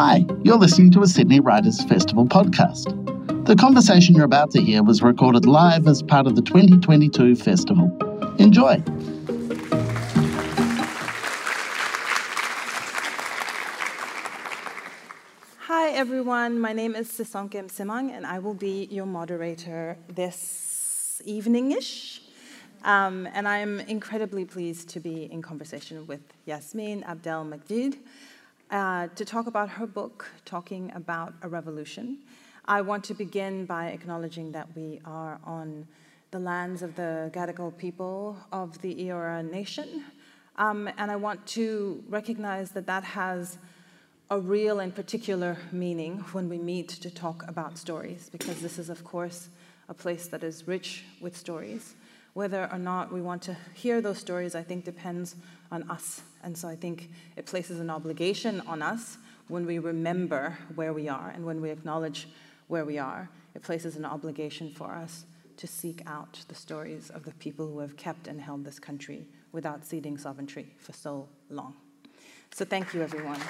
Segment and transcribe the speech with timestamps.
[0.00, 2.86] Hi, you're listening to a Sydney Writers Festival podcast.
[3.46, 7.90] The conversation you're about to hear was recorded live as part of the 2022 festival.
[8.38, 8.80] Enjoy.
[15.62, 22.22] Hi everyone, my name is Sisonke Msimang and I will be your moderator this evening-ish.
[22.84, 27.96] Um, and I'm incredibly pleased to be in conversation with Yassmin Abdel-Magied
[28.70, 32.18] uh, to talk about her book, Talking About a Revolution.
[32.66, 35.86] I want to begin by acknowledging that we are on
[36.30, 40.04] the lands of the Gadigal people of the Eora Nation.
[40.56, 43.56] Um, and I want to recognize that that has
[44.30, 48.90] a real and particular meaning when we meet to talk about stories, because this is,
[48.90, 49.48] of course,
[49.88, 51.94] a place that is rich with stories.
[52.34, 55.36] Whether or not we want to hear those stories, I think, depends
[55.72, 56.20] on us.
[56.42, 61.08] And so I think it places an obligation on us when we remember where we
[61.08, 62.28] are and when we acknowledge
[62.68, 63.28] where we are.
[63.54, 65.24] It places an obligation for us
[65.56, 69.26] to seek out the stories of the people who have kept and held this country
[69.52, 71.74] without ceding sovereignty for so long.
[72.54, 73.40] So thank you, everyone.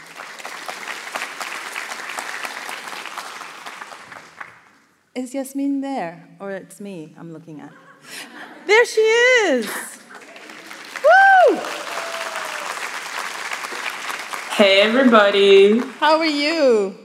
[5.15, 6.29] Is Yasmin there?
[6.41, 7.73] Or it's me I'm looking at?
[8.67, 9.98] There she is!
[14.59, 15.79] Hey, everybody.
[16.01, 16.99] How are you?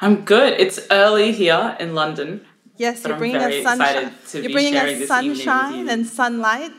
[0.00, 0.60] I'm good.
[0.60, 2.44] It's early here in London.
[2.78, 4.12] Yes, you're bringing us sunshine.
[4.32, 6.72] You're bringing us this evening with sunshine and sunlight.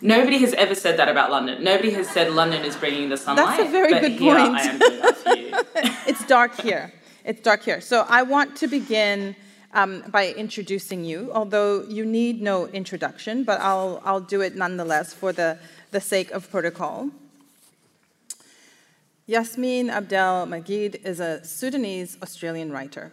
[0.00, 1.62] Nobody has ever said that about London.
[1.62, 3.58] Nobody has said London is bringing the sunlight.
[3.58, 4.54] That's a very good point.
[4.54, 5.52] I am doing that for you.
[6.06, 6.90] it's dark here.
[7.22, 7.82] It's dark here.
[7.82, 9.36] So I want to begin
[9.74, 15.12] um, by introducing you, although you need no introduction, but I'll, I'll do it nonetheless
[15.12, 15.58] for the,
[15.94, 17.08] the sake of protocol.
[19.28, 23.12] Yassmin Abdel-Magied is a Sudanese Australian writer.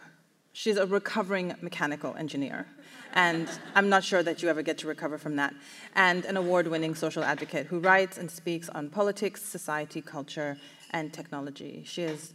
[0.51, 2.65] She's a recovering mechanical engineer.
[3.13, 5.53] And I'm not sure that you ever get to recover from that.
[5.93, 10.57] And an award winning social advocate who writes and speaks on politics, society, culture,
[10.89, 11.83] and technology.
[11.85, 12.33] She is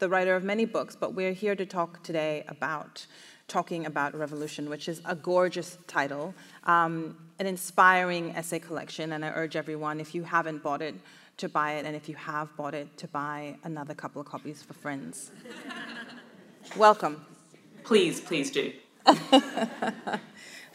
[0.00, 3.06] the writer of many books, but we're here to talk today about
[3.48, 6.34] talking about revolution, which is a gorgeous title,
[6.64, 10.94] um, an inspiring essay collection, and I urge everyone, if you haven't bought it,
[11.36, 14.62] to buy it, and if you have bought it, to buy another couple of copies
[14.62, 15.30] for friends.
[16.76, 17.24] Welcome.
[17.84, 18.72] Please, please do.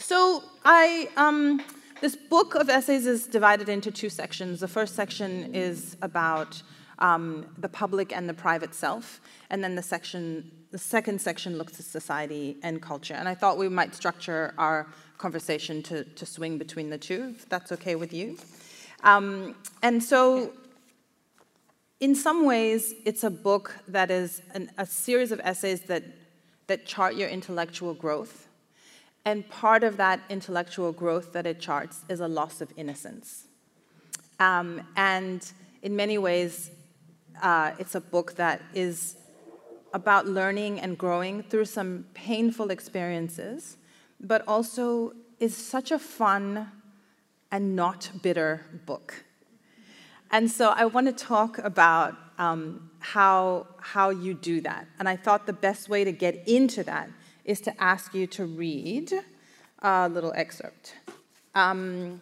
[0.02, 1.62] So I, um,
[2.02, 4.60] this book of essays is divided into two sections.
[4.60, 6.64] The first section is about
[6.98, 9.22] um, the public and the private self,
[9.52, 13.14] and then the section, the second section looks at society and culture.
[13.14, 14.88] And I thought we might structure our
[15.18, 18.38] conversation to, to swing between the two, if that's okay with you.
[19.04, 20.54] Um, and so,
[22.00, 26.04] in some ways, it's a book that is an, a series of essays that,
[26.68, 28.48] that chart your intellectual growth.
[29.26, 33.46] And part of that intellectual growth that it charts is a loss of innocence.
[34.40, 35.46] Um, and
[35.84, 36.72] in many ways,
[37.42, 39.18] uh, it's a book that is
[39.94, 43.78] about learning and growing through some painful experiences,
[44.20, 46.72] but also is such a fun
[47.52, 49.26] and not bitter book.
[50.32, 54.88] And so I want to talk about um, how, how you do that.
[54.98, 57.10] And I thought the best way to get into that
[57.44, 59.12] is to ask you to read
[59.80, 60.96] a little excerpt.
[61.54, 62.22] Um,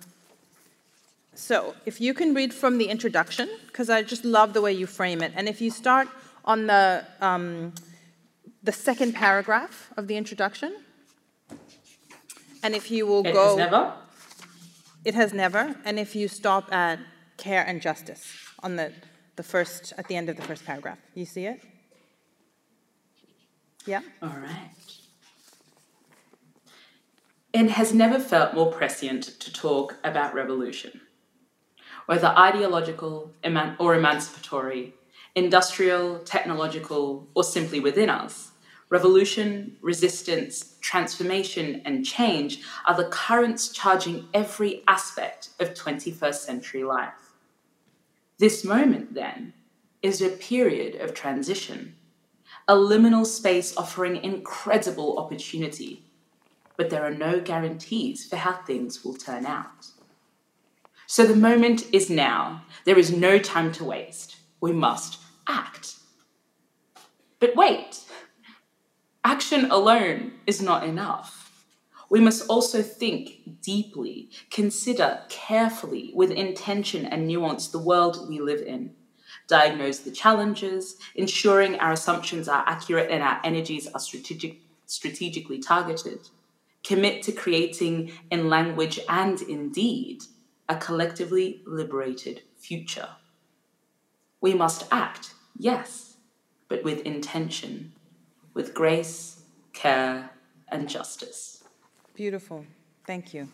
[1.36, 4.88] so if you can read from the introduction, because I just love the way you
[4.88, 5.32] frame it.
[5.36, 6.08] And if you start
[6.46, 7.74] on the, um,
[8.64, 10.76] the second paragraph of the introduction,
[12.64, 13.44] and if you will It go.
[13.44, 13.94] It has never.
[15.06, 15.76] It has never.
[15.86, 17.00] And if you stop at
[17.38, 18.92] care and justice on the,
[19.38, 21.62] the first, at the end of the first paragraph, you see it?
[23.86, 24.02] Yeah?
[24.22, 24.72] All right.
[27.54, 31.02] It has never felt more prescient to talk about revolution.
[32.06, 34.94] Whether ideological eman- or emancipatory,
[35.36, 38.52] industrial, technological, or simply within us,
[38.90, 47.34] revolution, resistance, transformation, and change are the currents charging every aspect of 21st century life.
[48.40, 49.54] This moment, then,
[50.02, 51.96] is a period of transition,
[52.68, 56.04] a liminal space offering incredible opportunity,
[56.78, 59.88] but there are no guarantees for how things will turn out.
[61.06, 62.64] So the moment is now.
[62.86, 64.38] There is no time to waste.
[64.62, 65.19] We must
[65.50, 65.96] act.
[67.40, 68.04] But wait,
[69.26, 71.66] action alone is not enough.
[72.10, 78.62] We must also think deeply, consider carefully, with intention and nuance, the world we live
[78.62, 78.96] in.
[79.48, 86.30] diagnose the challenges, ensuring our assumptions are accurate and our energies are strategic, strategically targeted,
[86.84, 90.24] commit to creating in language and in deed
[90.70, 93.10] a collectively liberated future.
[94.40, 96.18] We must act, yes,
[96.68, 97.94] but with intention,
[98.54, 99.42] with grace,
[99.74, 100.32] care,
[100.70, 101.64] and justice.
[102.14, 102.66] Beautiful.
[103.06, 103.48] Thank you.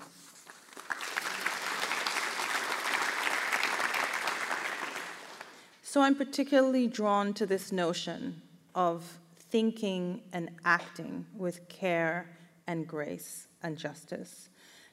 [5.84, 8.42] So I'm particularly drawn to this notion
[8.74, 12.38] of thinking and acting with care
[12.68, 14.50] and grace and justice.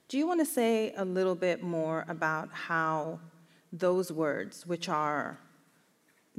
[0.07, 3.19] Do you want to say a little bit more about how
[3.73, 5.39] those words, which are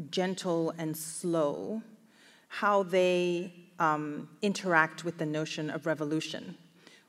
[0.10, 1.82] gentle and slow,
[2.48, 6.58] how they um, interact with the notion of revolution,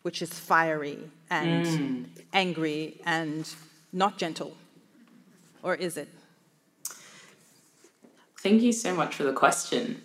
[0.02, 0.98] which is fiery
[1.30, 2.06] and mm.
[2.32, 3.54] angry and
[3.92, 4.56] not gentle?
[5.62, 6.08] Or is it?
[8.40, 10.02] Thank you so much for the question.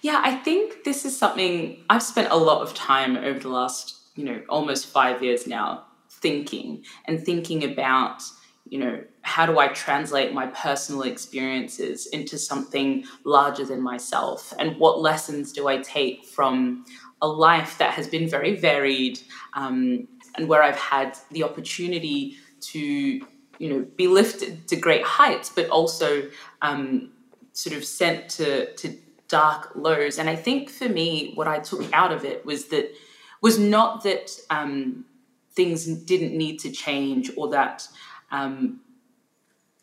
[0.00, 3.96] Yeah, I think this is something I've spent a lot of time over the last,
[4.14, 8.22] you know, almost five years now thinking and thinking about,
[8.68, 14.52] you know, how do I translate my personal experiences into something larger than myself?
[14.58, 16.84] And what lessons do I take from
[17.22, 19.18] a life that has been very varied
[19.54, 20.06] um,
[20.36, 23.26] and where I've had the opportunity to, you
[23.60, 26.28] know, be lifted to great heights, but also
[26.60, 27.10] um,
[27.54, 28.94] sort of sent to, to
[29.28, 30.18] dark lows.
[30.18, 32.92] And I think for me, what I took out of it was that
[33.40, 35.06] was not that um,
[35.52, 37.88] things didn't need to change or that
[38.30, 38.80] um,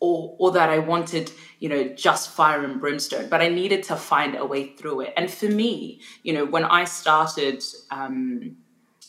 [0.02, 3.94] or, or that I wanted, you know, just fire and brimstone, but I needed to
[3.94, 5.14] find a way through it.
[5.16, 7.62] And for me, you know, when I started,
[7.92, 8.56] um,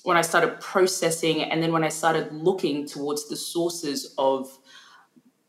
[0.03, 4.47] when I started processing, and then when I started looking towards the sources of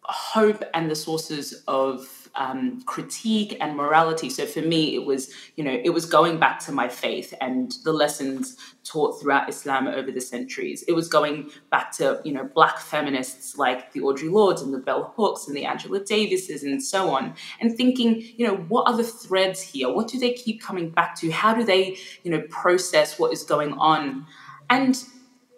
[0.01, 4.29] hope and the sources of um, critique and morality.
[4.29, 7.73] So for me, it was, you know, it was going back to my faith and
[7.85, 10.83] the lessons taught throughout Islam over the centuries.
[10.89, 14.79] It was going back to, you know, black feminists like the Audre Lordes and the
[14.79, 18.97] Bell Hooks and the Angela Davises and so on, and thinking, you know, what are
[18.97, 19.91] the threads here?
[19.91, 21.31] What do they keep coming back to?
[21.31, 24.27] How do they, you know, process what is going on?
[24.69, 25.03] And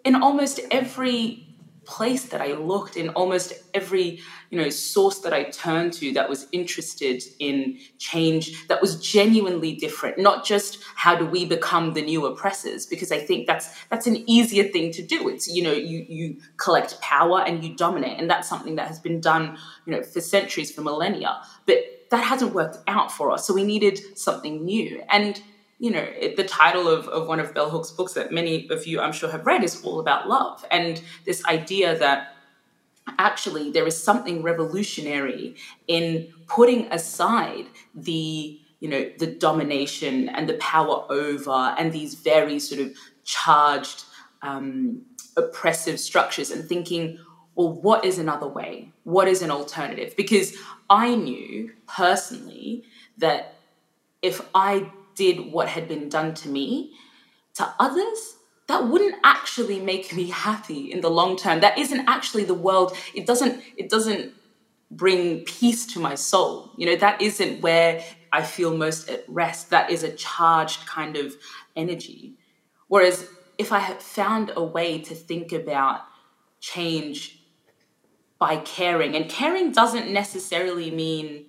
[0.03, 1.46] in almost every
[1.87, 4.19] place that I looked in almost every
[4.49, 9.73] you know source that I turned to that was interested in change that was genuinely
[9.73, 14.05] different not just how do we become the new oppressors because I think that's that's
[14.05, 15.29] an easier thing to do.
[15.29, 18.99] It's you know you you collect power and you dominate and that's something that has
[18.99, 21.41] been done you know for centuries for millennia.
[21.65, 21.77] But
[22.11, 25.03] that hasn't worked out for us so we needed something new.
[25.09, 25.41] And
[25.79, 28.99] you know, the title of, of one of Bell Hooks' books that many of you,
[28.99, 30.65] I'm sure, have read is all about love.
[30.71, 32.33] And this idea that
[33.19, 35.55] actually there is something revolutionary
[35.87, 37.65] in putting aside
[37.95, 44.05] the you know the domination and the power over and these very sort of charged
[44.41, 45.01] um,
[45.35, 47.17] oppressive structures and thinking
[47.55, 50.55] well what is another way what is an alternative because
[50.89, 52.83] i knew personally
[53.17, 53.55] that
[54.21, 56.93] if i did what had been done to me
[57.55, 58.37] to others,
[58.67, 61.61] that wouldn't actually make me happy in the long term.
[61.61, 62.95] That isn't actually the world.
[63.13, 64.33] It doesn't, it doesn't
[64.91, 66.71] bring peace to my soul.
[66.77, 69.69] You know, that isn't where I feel most at rest.
[69.71, 71.35] That is a charged kind of
[71.75, 72.35] energy.
[72.87, 73.27] Whereas
[73.57, 76.01] if I had found a way to think about
[76.59, 77.39] change
[78.39, 81.46] by caring, and caring doesn't necessarily mean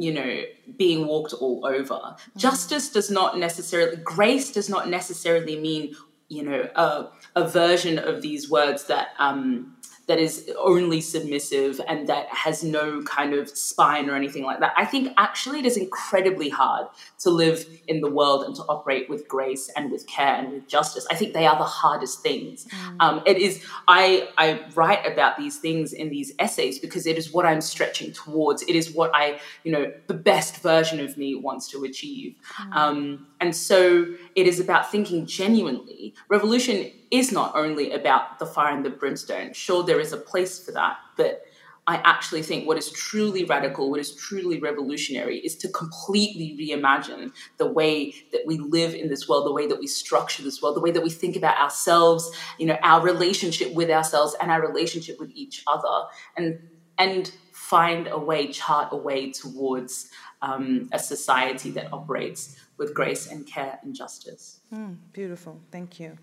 [0.00, 0.42] you know,
[0.76, 1.94] being walked all over.
[1.94, 2.38] Mm-hmm.
[2.38, 5.94] Justice does not necessarily, grace does not necessarily mean,
[6.28, 9.76] you know, a, a version of these words that um,
[10.10, 14.72] that is only submissive and that has no kind of spine or anything like that.
[14.76, 16.88] I think actually it is incredibly hard
[17.20, 20.66] to live in the world and to operate with grace and with care and with
[20.66, 21.06] justice.
[21.12, 22.64] I think they are the hardest things.
[22.64, 22.96] Mm.
[22.98, 23.64] Um, it is.
[23.86, 28.12] I I write about these things in these essays because it is what I'm stretching
[28.12, 28.62] towards.
[28.62, 32.34] It is what I you know the best version of me wants to achieve.
[32.58, 32.74] Mm.
[32.74, 34.06] Um, and so
[34.36, 36.14] it is about thinking genuinely.
[36.28, 39.52] Revolution is not only about the fire and the brimstone.
[39.52, 41.42] Sure, there is a place for that, but
[41.86, 47.32] I actually think what is truly radical, what is truly revolutionary, is to completely reimagine
[47.56, 50.76] the way that we live in this world, the way that we structure this world,
[50.76, 54.64] the way that we think about ourselves, you know, our relationship with ourselves and our
[54.64, 56.06] relationship with each other,
[56.36, 56.60] and
[56.98, 60.10] and find a way, chart a way towards
[60.42, 64.60] um, a society that operates with grace and care and justice.
[64.74, 66.16] Mm, beautiful, thank you.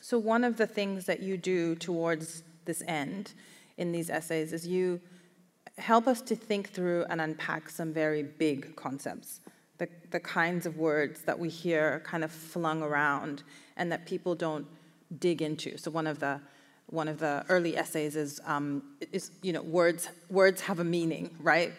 [0.00, 3.32] So, one of the things that you do towards this end
[3.78, 5.00] in these essays is you
[5.78, 9.40] help us to think through and unpack some very big concepts,
[9.78, 13.44] the, the kinds of words that we hear kind of flung around
[13.76, 14.66] and that people don't
[15.20, 15.78] dig into.
[15.78, 16.40] So one of the
[16.86, 21.34] one of the early essays is, um, is you know, words, words have a meaning,
[21.40, 21.72] right?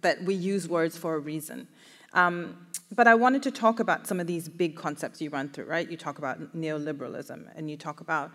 [0.00, 1.68] That we use words for a reason.
[2.12, 5.66] Um, but I wanted to talk about some of these big concepts you run through,
[5.66, 5.88] right?
[5.90, 8.30] You talk about neoliberalism, and you talk about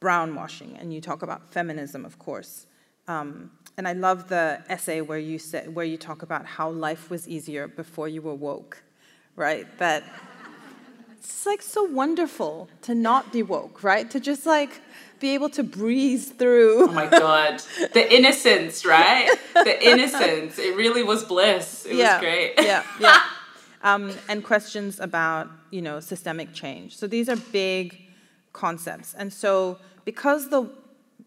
[0.00, 2.66] brownwashing, and you talk about feminism, of course.
[3.08, 7.10] Um, and I love the essay where you say, where you talk about how life
[7.10, 8.82] was easier before you were woke,
[9.36, 9.66] right?
[9.78, 10.04] That
[11.18, 14.10] it's like so wonderful to not be woke, right?
[14.10, 14.80] To just like
[15.22, 16.88] be able to breeze through.
[16.90, 17.62] Oh my god,
[17.94, 19.30] the innocence, right?
[19.54, 20.58] The innocence.
[20.58, 21.86] It really was bliss.
[21.86, 22.54] It yeah, was great.
[22.58, 23.22] yeah, yeah.
[23.84, 26.96] Um, and questions about you know systemic change.
[26.96, 27.98] So these are big
[28.52, 30.70] concepts, and so because the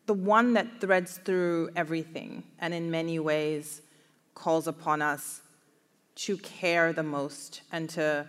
[0.05, 3.81] the one that threads through everything and in many ways
[4.35, 5.41] calls upon us
[6.15, 8.25] to care the most and to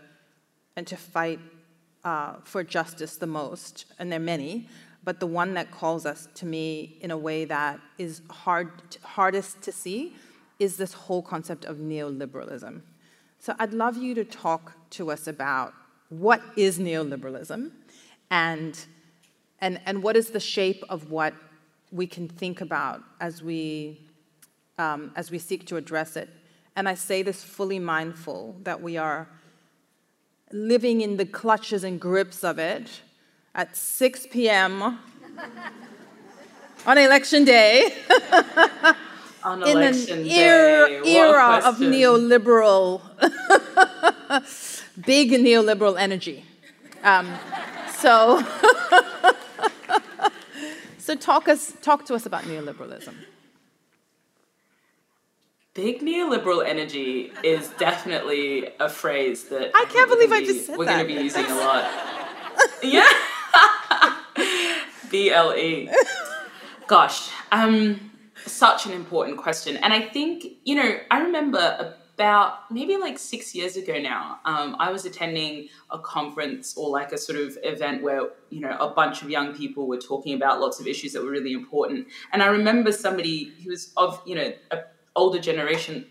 [0.74, 1.38] and to fight
[2.06, 4.68] uh, for justice the most, and there are many,
[5.06, 8.68] but the one that calls us to me in a way that is hard,
[9.04, 10.16] hardest to see
[10.58, 12.80] is this whole concept of neoliberalism.
[13.38, 15.72] So I'd love you to talk to us about
[16.08, 17.70] what is neoliberalism
[18.32, 18.84] and,
[19.60, 21.34] and, and what is the shape of what
[21.92, 24.00] we can think about as we,
[24.76, 26.28] um, as we seek to address it.
[26.74, 29.28] And I say this fully mindful that we are
[30.50, 33.02] living in the clutches and grips of it
[33.56, 34.98] at 6 p.m.
[36.86, 37.92] on election day.
[39.42, 40.28] On in an day.
[40.28, 43.00] era, era of neoliberal,
[45.06, 46.44] big neoliberal energy.
[47.04, 47.32] Um,
[47.94, 48.42] so,
[50.98, 53.14] so talk us, talk to us about neoliberalism.
[55.74, 60.76] Big neoliberal energy is definitely a phrase that I can't believe gonna I just said
[60.76, 61.88] we're going to be using a lot.
[62.82, 63.06] yeah.
[65.10, 65.92] BLE.
[66.86, 68.12] Gosh, um,
[68.44, 73.54] such an important question, and I think you know I remember about maybe like six
[73.54, 74.38] years ago now.
[74.44, 78.76] Um, I was attending a conference or like a sort of event where you know
[78.78, 82.06] a bunch of young people were talking about lots of issues that were really important,
[82.32, 84.78] and I remember somebody who was of you know a
[85.16, 86.06] older generation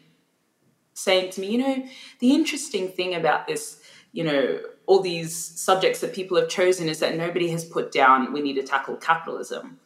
[0.96, 1.86] saying to me, you know,
[2.20, 3.82] the interesting thing about this,
[4.14, 8.32] you know, all these subjects that people have chosen is that nobody has put down
[8.34, 9.80] we need to tackle capitalism.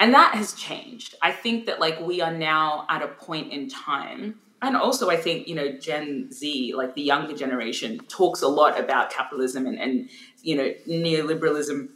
[0.00, 1.16] And that has changed.
[1.22, 5.16] I think that like we are now at a point in time and also I
[5.16, 9.78] think, you know, Gen Z, like the younger generation, talks a lot about capitalism and,
[9.78, 10.10] and
[10.42, 11.88] you know, neoliberalism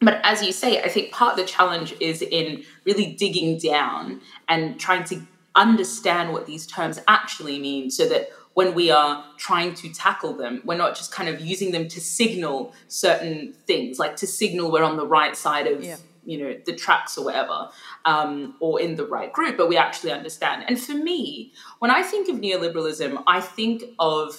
[0.00, 4.22] but as you say, I think part of the challenge is in really digging down
[4.48, 5.20] and trying to
[5.54, 8.30] understand what these terms actually mean so that
[8.60, 11.98] when we are trying to tackle them, we're not just kind of using them to
[11.98, 15.96] signal certain things, like to signal we're on the right side of, Yeah.
[16.26, 17.70] you know, the tracks or whatever,
[18.04, 20.58] um, or in the right group, but we actually understand.
[20.68, 24.38] And for me, when I think of neoliberalism, I think of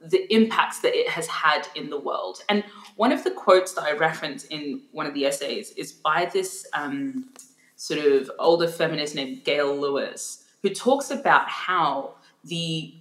[0.00, 2.36] the impacts that it has had in the world.
[2.48, 2.64] And
[2.96, 6.66] one of the quotes that I reference in one of the essays is by this
[6.72, 7.30] um,
[7.76, 12.14] sort of older feminist named Gail Lewis, who talks about how
[12.44, 12.94] the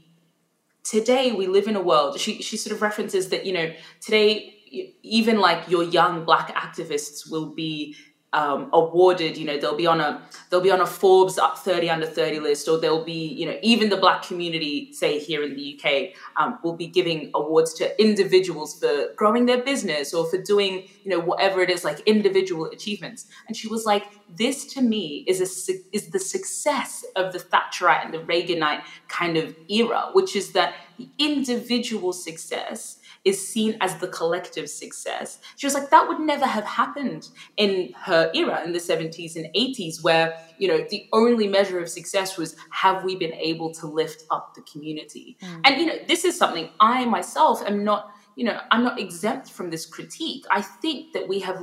[0.89, 2.19] today we live in a world.
[2.19, 4.53] She she sort of references that you know today
[5.01, 7.95] even like your young black activists will be
[8.33, 9.37] um, awarded.
[9.37, 12.39] You know they'll be on a they'll be on a Forbes up thirty under thirty
[12.39, 16.17] list, or they'll be you know even the black community, say here in the UK,
[16.35, 21.11] um, will be giving awards to individuals for growing their business or for doing you
[21.11, 23.27] know whatever it is like individual achievements.
[23.47, 28.05] And she was like, this to me is a is the success of the Thatcherite
[28.05, 32.96] and the Reaganite kind of era, which is that the individual success
[33.27, 35.39] is seen as the collective success.
[35.57, 39.47] She was like, that would never have happened in her era in the 70s and
[39.53, 43.85] 80s, where, you know, the only measure of success was have we been able to
[43.85, 45.35] lift up the community?
[45.41, 45.59] Hmm.
[45.65, 49.51] And, you know, this is something I myself am not, you know, I'm not exempt
[49.51, 50.45] from this critique.
[50.49, 51.61] I think that we have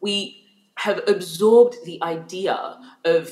[0.00, 0.40] we
[0.76, 3.30] have absorbed the idea of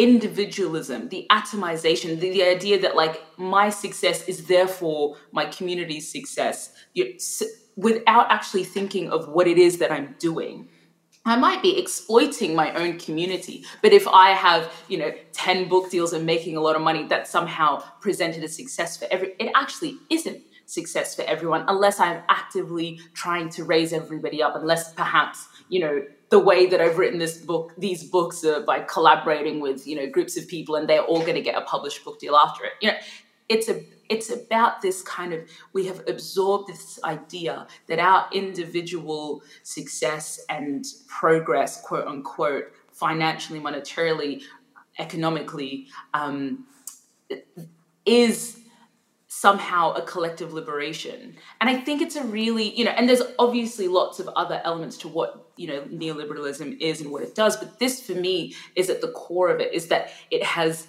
[0.00, 6.72] individualism, the atomization, the, the idea that like my success is therefore my community's success,
[6.94, 7.42] you, s-
[7.76, 10.68] without actually thinking of what it is that I'm doing.
[11.26, 15.90] I might be exploiting my own community, but if I have, you know, 10 book
[15.90, 19.52] deals and making a lot of money, that somehow presented as success for every, it
[19.54, 25.46] actually isn't success for everyone unless I'm actively trying to raise everybody up, unless perhaps,
[25.68, 29.86] you know, the way that I've written this book, these books are by collaborating with
[29.86, 32.36] you know groups of people, and they're all going to get a published book deal
[32.36, 32.72] after it.
[32.80, 32.96] You know,
[33.48, 35.40] it's a it's about this kind of
[35.72, 44.42] we have absorbed this idea that our individual success and progress, quote unquote, financially, monetarily,
[44.98, 46.64] economically, um,
[48.06, 48.59] is
[49.40, 51.34] somehow a collective liberation.
[51.62, 54.98] And I think it's a really, you know, and there's obviously lots of other elements
[54.98, 58.90] to what, you know, neoliberalism is and what it does, but this for me is
[58.90, 60.88] at the core of it is that it has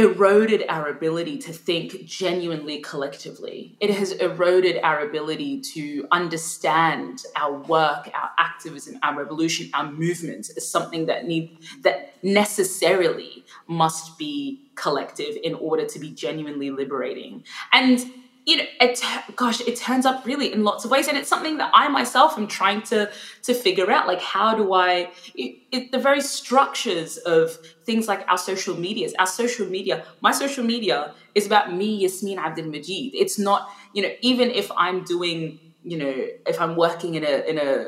[0.00, 3.76] eroded our ability to think genuinely collectively.
[3.80, 10.50] It has eroded our ability to understand our work, our activism, our revolution, our movement
[10.56, 17.44] as something that need that necessarily must be collective in order to be genuinely liberating.
[17.72, 18.04] And
[18.46, 19.00] you know, it,
[19.36, 22.38] gosh, it turns up really in lots of ways, and it's something that I myself
[22.38, 23.10] am trying to
[23.42, 24.06] to figure out.
[24.06, 25.10] Like, how do I?
[25.34, 27.52] It, it, the very structures of
[27.84, 30.04] things like our social medias, our social media.
[30.20, 33.12] My social media is about me, Yassmin Abdel-Magied.
[33.14, 37.48] It's not, you know, even if I'm doing, you know, if I'm working in a
[37.48, 37.86] in a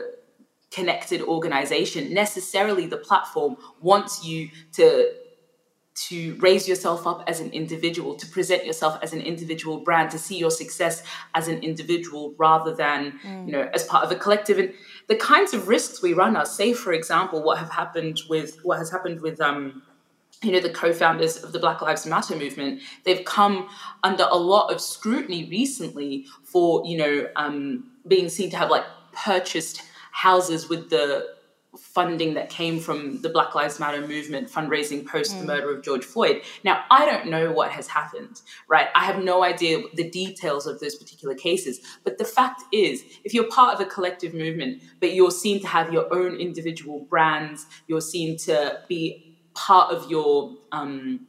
[0.71, 5.13] connected organization, necessarily the platform wants you to
[5.95, 10.19] to raise yourself up as an individual, to present yourself as an individual brand, to
[10.19, 11.03] see your success
[11.35, 13.47] as an individual rather than, mm.
[13.47, 14.59] you know, as part of a collective.
[14.59, 14.73] And
[15.09, 18.79] the kinds of risks we run are, say, for example, what have happened with what
[18.79, 19.83] has happened with um,
[20.43, 23.69] you know, the co-founders of the Black Lives Matter movement, they've come
[24.03, 28.85] under a lot of scrutiny recently for, you know, um, being seen to have like
[29.13, 31.35] purchased houses with the
[31.79, 35.41] funding that came from the Black Lives Matter movement fundraising post mm.
[35.41, 36.43] the murder of George Floyd.
[36.65, 38.89] Now, I don't know what has happened, right?
[38.95, 41.81] I have no idea the details of those particular cases.
[42.05, 45.67] But the fact is, if you're part of a collective movement, but you're seen to
[45.67, 51.27] have your own individual brands, you're seen to be part of your um,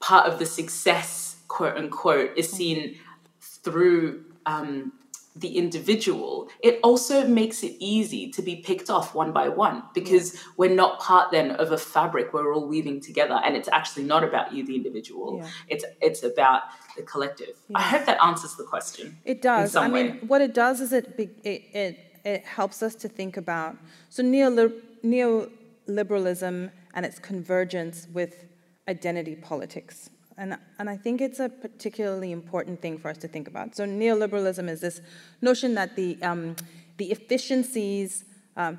[0.00, 2.98] part of the success, quote unquote, is seen
[3.40, 4.92] through um,
[5.34, 10.34] the individual, it also makes it easy to be picked off one by one because
[10.34, 10.40] yeah.
[10.58, 14.22] we're not part then of a fabric we're all weaving together and it's actually not
[14.22, 15.48] about you the individual yeah.
[15.68, 16.62] it's it's about
[16.96, 17.78] the collective yeah.
[17.78, 20.04] i hope that answers the question it does i way.
[20.04, 21.14] mean what it does is it
[21.44, 23.74] it it, it helps us to think about
[24.10, 28.44] so neoliberalism and its convergence with
[28.86, 33.48] identity politics and, and I think it's a particularly important thing for us to think
[33.48, 33.76] about.
[33.76, 35.00] So neoliberalism is this
[35.40, 36.56] notion that the, um,
[36.96, 38.24] the efficiencies,
[38.56, 38.78] um,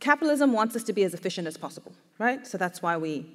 [0.00, 2.46] capitalism wants us to be as efficient as possible, right?
[2.46, 3.26] So that's why we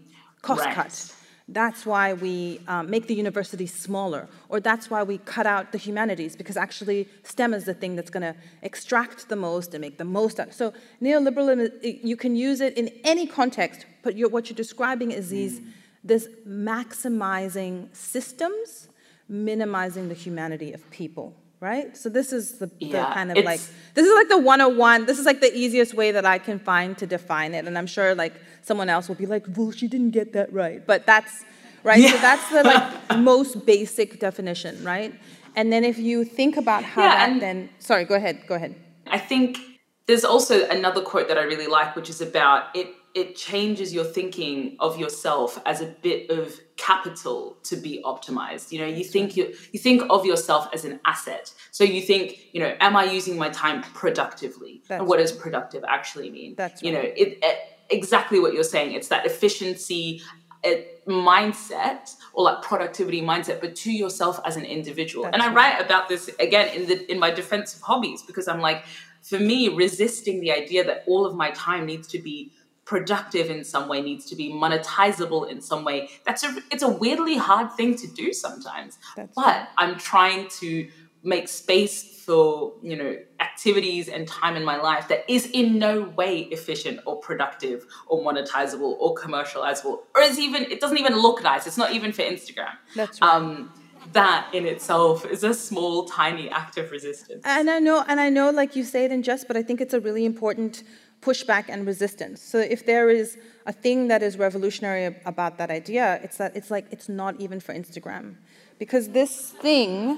[0.41, 0.76] cost right.
[0.76, 1.15] cut.
[1.47, 5.78] That's why we um, make the universities smaller, or that's why we cut out the
[5.78, 9.97] humanities, because actually STEM is the thing that's going to extract the most and make
[9.97, 10.54] the most out.
[10.54, 15.30] So neoliberalism, you can use it in any context, but you're, what you're describing is
[15.30, 18.90] these mm this maximizing systems,
[19.30, 21.96] minimizing the humanity of people, right?
[21.96, 23.62] So this is the, yeah, the kind of like,
[23.94, 26.98] this is like the 101, this is like the easiest way that I can find
[26.98, 27.66] to define it.
[27.66, 30.86] And I'm sure like someone else will be like, well, she didn't get that right.
[30.86, 31.44] But that's,
[31.84, 32.00] right?
[32.00, 32.12] Yeah.
[32.12, 35.14] So that's the like most basic definition, right?
[35.56, 38.76] And then if you think about how yeah, that then, sorry, go ahead, go ahead.
[39.08, 39.60] I think
[40.08, 44.04] there's also another quote that I really like, which is about it it changes your
[44.04, 48.71] thinking of yourself as a bit of capital to be optimized.
[48.71, 51.54] You know you think you you think of yourself as an asset.
[51.71, 54.82] So you think you know am i using my time productively?
[54.88, 56.56] That's and what does productive actually mean?
[56.56, 58.93] That's you know it, it, exactly what you're saying.
[58.93, 60.21] It's that efficiency
[60.63, 65.24] it, mindset or like productivity mindset but to yourself as an individual.
[65.24, 68.47] That's and i write about this again in the in my defense of hobbies because
[68.47, 68.86] i'm like
[69.21, 72.52] for me resisting the idea that all of my time needs to be
[72.91, 76.89] productive in some way needs to be monetizable in some way that's a it's a
[76.89, 79.67] weirdly hard thing to do sometimes that's but right.
[79.77, 80.86] i'm trying to
[81.23, 86.01] make space for you know activities and time in my life that is in no
[86.17, 91.41] way efficient or productive or monetizable or commercializable or is even it doesn't even look
[91.41, 93.34] nice it's not even for instagram that's right.
[93.34, 93.71] um
[94.12, 98.27] that in itself is a small tiny act of resistance and i know and i
[98.27, 100.84] know like you say it in jest but i think it's a really important
[101.21, 102.41] pushback and resistance.
[102.41, 106.71] So if there is a thing that is revolutionary about that idea, it's that it's
[106.71, 108.36] like it's not even for Instagram.
[108.79, 110.17] Because this thing,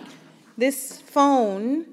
[0.58, 1.86] this phone,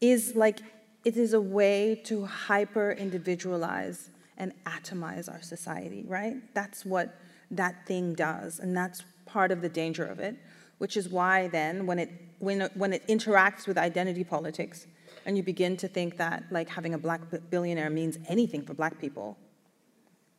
[0.00, 0.60] is like
[1.04, 6.36] it is a way to hyper individualize and atomize our society, right?
[6.54, 7.18] That's what
[7.50, 10.36] that thing does, and that's part of the danger of it,
[10.78, 14.86] which is why then when it when when it interacts with identity politics,
[15.26, 18.98] and you begin to think that like having a black billionaire means anything for black
[18.98, 19.36] people.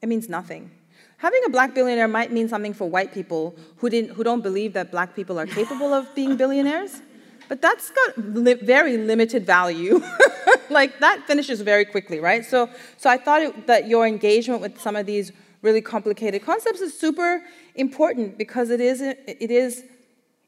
[0.01, 0.71] It means nothing.
[1.17, 4.73] Having a black billionaire might mean something for white people who, didn't, who don't believe
[4.73, 7.01] that black people are capable of being billionaires,
[7.49, 10.01] but that's got li very limited value.
[10.69, 12.45] like that finishes very quickly, right?
[12.45, 16.79] So, so I thought it, that your engagement with some of these really complicated concepts
[16.79, 17.41] is super
[17.75, 19.83] important because it is, it is,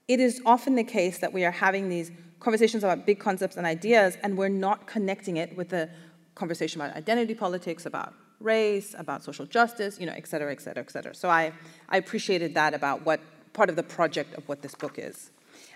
[0.07, 3.65] it is often the case that we are having these conversations about big concepts and
[3.65, 5.89] ideas and we're not connecting it with the
[6.35, 10.83] conversation about identity politics, about race, about social justice, you know, et cetera, et cetera,
[10.83, 11.13] et cetera.
[11.13, 11.51] So I,
[11.89, 13.19] I appreciated that about what
[13.53, 15.31] part of the project of what this book is.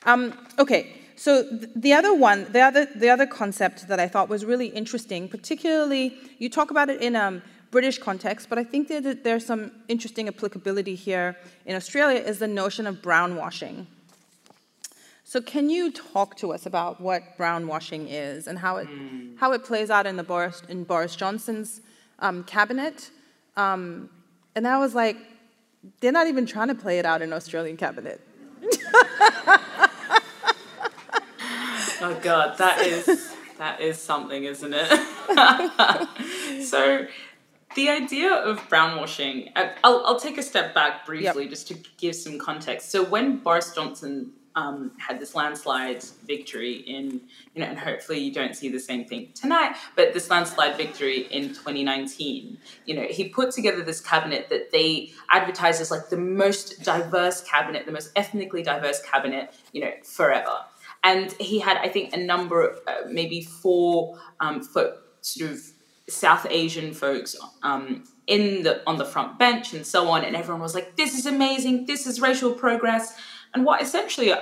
[0.05, 0.81] Um, okay,
[1.15, 4.67] so th the other one, the other, the other concept that I thought was really
[4.67, 9.23] interesting, particularly, you talk about it in a um, British context, but I think that
[9.23, 13.87] there's some interesting applicability here in Australia, is the notion of brownwashing.
[15.23, 19.37] So can you talk to us about what brownwashing is and how it, mm.
[19.37, 21.81] how it plays out in, the Boris, in Boris Johnson's
[22.19, 23.11] um, cabinet.
[23.55, 24.09] Um,
[24.55, 25.17] and I was like,
[25.99, 28.21] they're not even trying to play it out in Australian cabinet.
[32.01, 34.87] oh God, that is that is something, isn't it?
[36.65, 37.05] so
[37.75, 41.49] the idea of brownwashing, I'll, I'll take a step back briefly yep.
[41.49, 42.89] just to give some context.
[42.89, 47.21] So when Boris Johnson um, had this landslide victory in,
[47.53, 51.21] you know, and hopefully you don't see the same thing tonight, but this landslide victory
[51.31, 56.17] in 2019, you know, he put together this cabinet that they advertised as like the
[56.17, 60.59] most diverse cabinet, the most ethnically diverse cabinet, you know, forever.
[61.03, 65.59] And he had, I think, a number of uh, maybe four um, for sort of
[66.07, 70.61] South Asian folks um, in the on the front bench and so on, and everyone
[70.61, 71.85] was like, "This is amazing!
[71.85, 73.17] This is racial progress."
[73.53, 74.33] And what essentially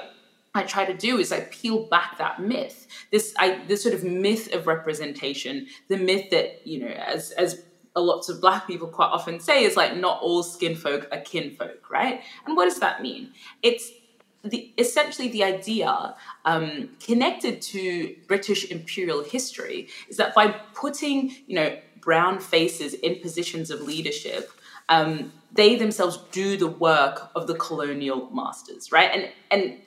[0.53, 4.03] I try to do is I peel back that myth, this I this sort of
[4.03, 7.63] myth of representation, the myth that you know, as as
[7.95, 11.19] a lots of black people quite often say is like not all skin folk are
[11.21, 12.21] kin folk, right?
[12.45, 13.31] And what does that mean?
[13.61, 13.91] It's
[14.43, 21.55] the, essentially the idea um, connected to British imperial history is that by putting you
[21.55, 24.51] know brown faces in positions of leadership,
[24.89, 29.11] um, they themselves do the work of the colonial masters, right?
[29.13, 29.77] And and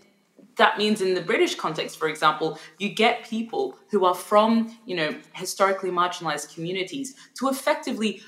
[0.56, 4.94] that means in the British context, for example, you get people who are from, you
[4.94, 8.22] know, historically marginalized communities to effectively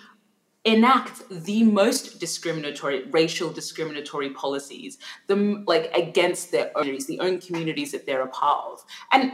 [0.65, 7.93] enact the most discriminatory, racial discriminatory policies, the like against their own, the own communities
[7.93, 8.85] that they're a part of.
[9.13, 9.33] And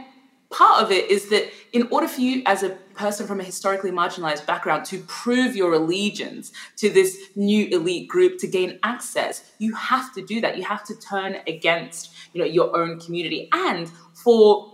[0.53, 3.91] part of it is that in order for you as a person from a historically
[3.91, 9.73] marginalized background to prove your allegiance to this new elite group to gain access you
[9.75, 10.57] have to do that.
[10.57, 13.49] You have to turn against you know your own community.
[13.51, 14.71] And for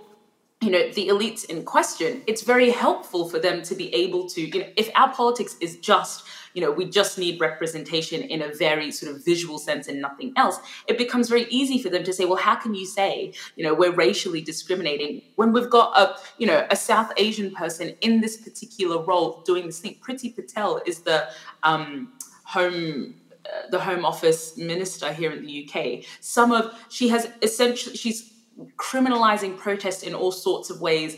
[0.61, 4.41] you know the elites in question it's very helpful for them to be able to
[4.41, 8.53] you know if our politics is just you know, we just need representation in a
[8.53, 10.57] very sort of visual sense and nothing else,
[10.87, 13.73] it becomes very easy for them to say, well, how can you say, you know,
[13.73, 18.37] we're racially discriminating when we've got a, you know, a South Asian person in this
[18.37, 19.97] particular role doing this thing?
[20.01, 21.27] Priti Patel is the
[21.63, 26.05] um, home uh, the home office minister here in the UK.
[26.19, 28.33] Some of she has essentially she's
[28.75, 31.17] criminalizing protest in all sorts of ways.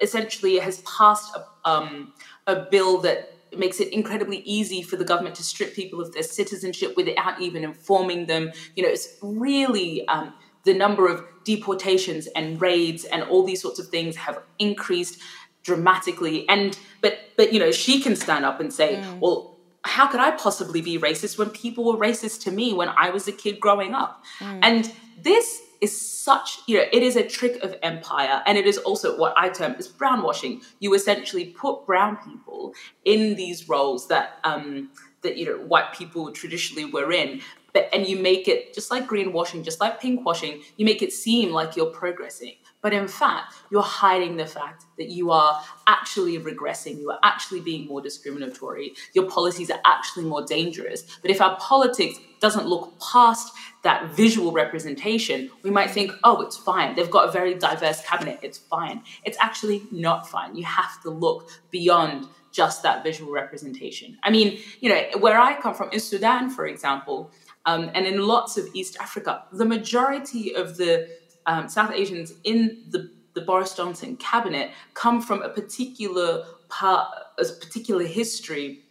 [0.00, 2.12] Essentially, has passed a, um,
[2.46, 6.12] a bill that it makes it incredibly easy for the government to strip people of
[6.12, 8.50] their citizenship without even informing them.
[8.74, 13.78] You know, it's really um, the number of deportations and raids and all these sorts
[13.78, 15.20] of things have increased
[15.62, 16.48] dramatically.
[16.48, 19.20] And but but you know, she can stand up and say, mm.
[19.20, 23.10] well, how could I possibly be racist when people were racist to me when I
[23.10, 24.24] was a kid growing up?
[24.40, 24.58] Mm.
[24.62, 28.42] And this is such, you know, it is a trick of empire.
[28.46, 30.62] And it is also what I term as brownwashing.
[30.80, 34.90] You essentially put brown people in these roles that, um,
[35.22, 37.40] that you know, white people traditionally were in.
[37.72, 41.50] But, and you make it just like greenwashing, just like pinkwashing, you make it seem
[41.50, 42.54] like you're progressing.
[42.84, 47.60] But in fact, you're hiding the fact that you are actually regressing, you are actually
[47.60, 51.02] being more discriminatory, your policies are actually more dangerous.
[51.22, 56.58] But if our politics doesn't look past that visual representation, we might think, oh, it's
[56.58, 56.94] fine.
[56.94, 58.40] They've got a very diverse cabinet.
[58.42, 59.00] It's fine.
[59.24, 60.54] It's actually not fine.
[60.54, 64.18] You have to look beyond just that visual representation.
[64.22, 67.30] I mean, you know, where I come from in Sudan, for example,
[67.64, 71.08] um, and in lots of East Africa, the majority of the
[71.46, 77.44] um, South Asians in the, the Boris Johnson cabinet come from a particular part, a
[77.44, 78.84] particular history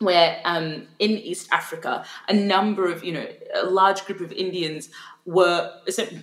[0.00, 4.88] where um, in East Africa, a number of, you know, a large group of Indians
[5.26, 5.70] were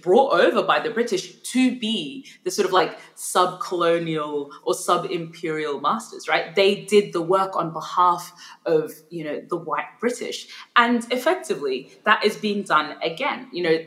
[0.01, 5.05] brought over by the British to be the sort of like sub colonial or sub
[5.05, 6.55] imperial masters, right?
[6.55, 8.33] They did the work on behalf
[8.65, 10.47] of, you know, the white British.
[10.75, 13.47] And effectively, that is being done again.
[13.53, 13.77] You know,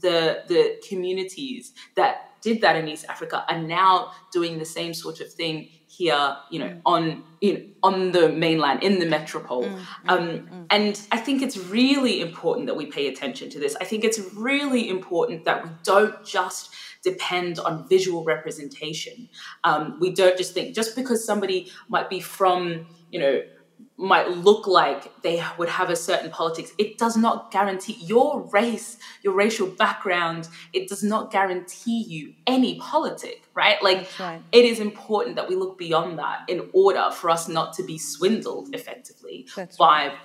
[0.00, 5.20] the, the communities that did that in East Africa are now doing the same sort
[5.20, 6.80] of thing here, you know, mm.
[6.86, 9.64] on you know, on the mainland in the metropole.
[9.64, 13.58] Mm, mm, um, mm, and I think it's really important that we pay attention to
[13.58, 13.76] this.
[13.80, 19.28] I think it's really important that we don't just depend on visual representation.
[19.64, 23.42] Um, we don't just think just because somebody might be from you know
[23.98, 28.96] might look like they would have a certain politics it does not guarantee your race
[29.22, 34.40] your racial background it does not guarantee you any politic right like right.
[34.52, 37.98] it is important that we look beyond that in order for us not to be
[37.98, 40.16] swindled effectively That's by right.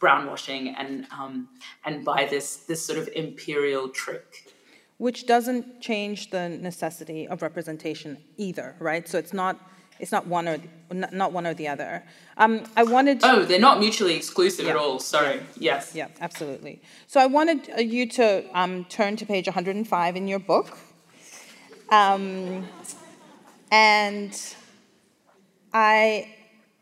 [0.00, 1.48] brownwashing and um,
[1.84, 4.52] and by this this sort of imperial trick
[4.98, 9.58] which doesn't change the necessity of representation either right so it's not
[9.98, 10.58] it's not one or
[10.90, 12.02] not one or the other.
[12.36, 13.20] Um, I wanted.
[13.20, 14.72] To, oh, they're not mutually exclusive yeah.
[14.72, 14.98] at all.
[14.98, 15.40] Sorry.
[15.58, 15.94] Yes.
[15.94, 16.80] Yeah, absolutely.
[17.06, 20.78] So I wanted uh, you to um, turn to page 105 in your book,
[21.90, 22.68] um,
[23.70, 24.54] and
[25.72, 26.34] I,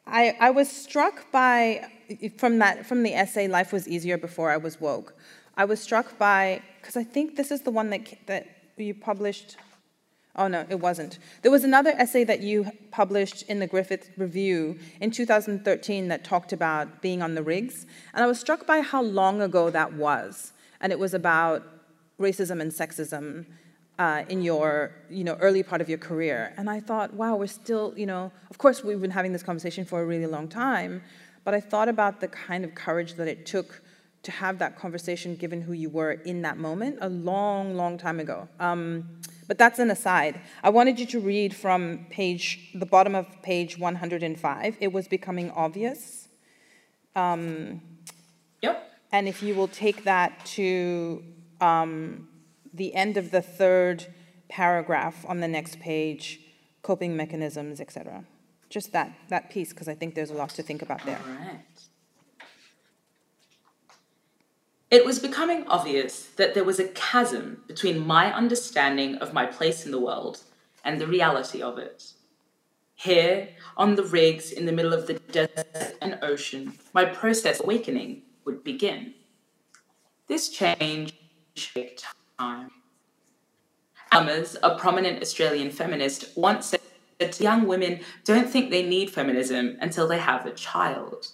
[0.07, 1.89] I, I was struck by
[2.37, 5.15] from that from the essay "Life Was Easier Before I Was Woke."
[5.57, 9.57] I was struck by because I think this is the one that that you published
[10.37, 11.19] Oh, no, it wasn't.
[11.43, 16.53] There was another essay that you published in the Griffith Review in 2013 that talked
[16.53, 17.87] about being on the rigs.
[18.13, 20.53] And I was struck by how long ago that was.
[20.81, 21.63] And it was about
[22.19, 23.47] racism and sexism
[23.99, 26.53] uh, in your you know, early part of your career.
[26.57, 29.85] And I thought, wow, we're still, you know, of course, we've been having this conversation
[29.85, 31.03] for a really long time.
[31.45, 33.83] But I thought about the kind of courage that it took
[34.25, 38.21] to have that conversation given who you were in that moment a long, long time
[38.21, 38.49] ago.
[38.59, 40.41] Um, but that's an aside.
[40.63, 44.77] I wanted you to read from page, the bottom of page 105.
[44.81, 46.29] It was becoming obvious.
[47.15, 47.83] Um,
[48.63, 48.91] yep.
[49.13, 51.23] And if you will take that to
[51.61, 52.29] um,
[52.73, 54.07] the end of the third
[54.49, 56.41] paragraph on the next page,
[56.83, 58.25] coping mechanisms, etc.
[58.71, 61.21] Just that that piece, because I think there's a lot to think about there.
[61.27, 61.61] All right.
[64.95, 69.85] It was becoming obvious that there was a chasm between my understanding of my place
[69.85, 70.45] in the world
[70.85, 72.13] and the reality of it.
[72.95, 77.65] Here, on the rigs in the middle of the desert and ocean, my process of
[77.65, 79.15] awakening would begin.
[80.29, 81.15] This change
[81.57, 81.97] took
[82.39, 82.71] time.
[84.13, 89.11] Anne Summers, a prominent Australian feminist, once said to young women don't think they need
[89.11, 91.33] feminism until they have a child.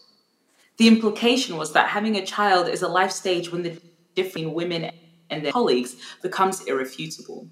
[0.81, 3.79] The implication was that having a child is a life stage when the
[4.15, 4.91] difference between women
[5.29, 7.51] and their colleagues becomes irrefutable.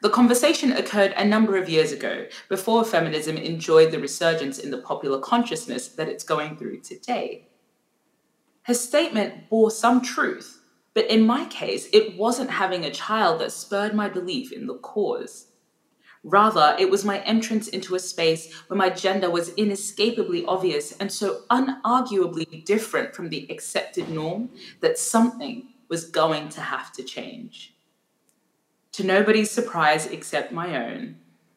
[0.00, 4.78] The conversation occurred a number of years ago, before feminism enjoyed the resurgence in the
[4.78, 7.50] popular consciousness that it's going through today.
[8.62, 10.58] Her statement bore some truth,
[10.94, 14.78] but in my case, it wasn't having a child that spurred my belief in the
[14.78, 15.48] cause.
[16.24, 21.10] Rather, it was my entrance into a space where my gender was inescapably obvious and
[21.10, 24.48] so unarguably different from the accepted norm
[24.80, 27.74] that something was going to have to change.
[28.92, 31.16] To nobody's surprise except my own,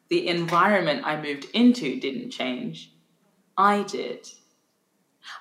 [0.10, 2.91] the environment I moved into didn't change.
[3.58, 4.28] I did.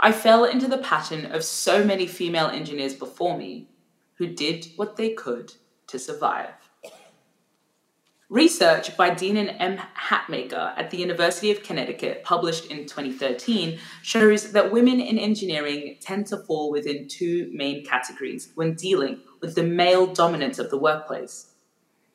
[0.01, 3.69] I fell into the pattern of so many female engineers before me
[4.15, 5.55] who did what they could
[5.89, 6.64] to survive.
[8.35, 9.79] Research by Deanna M.
[9.97, 16.27] Hatmaker at the University of Connecticut, published in 2013, shows that women in engineering tend
[16.27, 21.53] to fall within two main categories when dealing with the male dominance of the workplace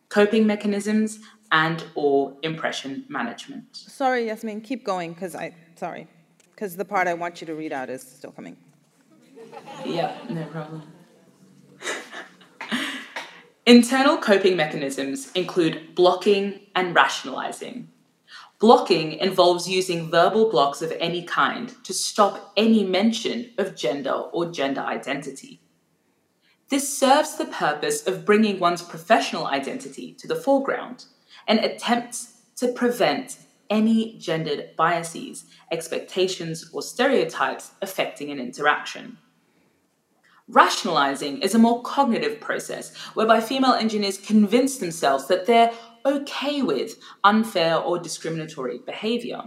[0.10, 1.20] coping mechanisms
[1.54, 3.78] and or impression management.
[3.78, 6.10] Sorry, Yassmin, keep going because I sorry.
[6.54, 8.58] Because the part I want you to read out is still coming.
[9.86, 10.84] Yeah, no problem.
[13.70, 17.88] Internal coping mechanisms include blocking and rationalizing.
[18.58, 24.50] Blocking involves using verbal blocks of any kind to stop any mention of gender or
[24.50, 25.62] gender identity.
[26.70, 31.06] This serves the purpose of bringing one's professional identity to the foreground
[31.48, 33.38] and attempts to prevent
[33.70, 39.20] any gendered biases, expectations, or stereotypes affecting an interaction.
[40.50, 45.72] Rationalizing is a more cognitive process whereby female engineers convince themselves that they're
[46.04, 49.44] okay with unfair or discriminatory behavior.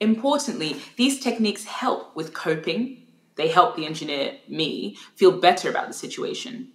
[0.00, 3.06] Importantly, these techniques help with coping.
[3.36, 6.72] They help the engineer, me, feel better about the situation,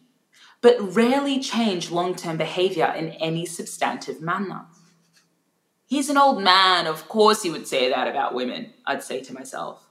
[0.62, 4.68] but rarely change long term behavior in any substantive manner.
[5.86, 9.34] He's an old man, of course he would say that about women, I'd say to
[9.34, 9.87] myself.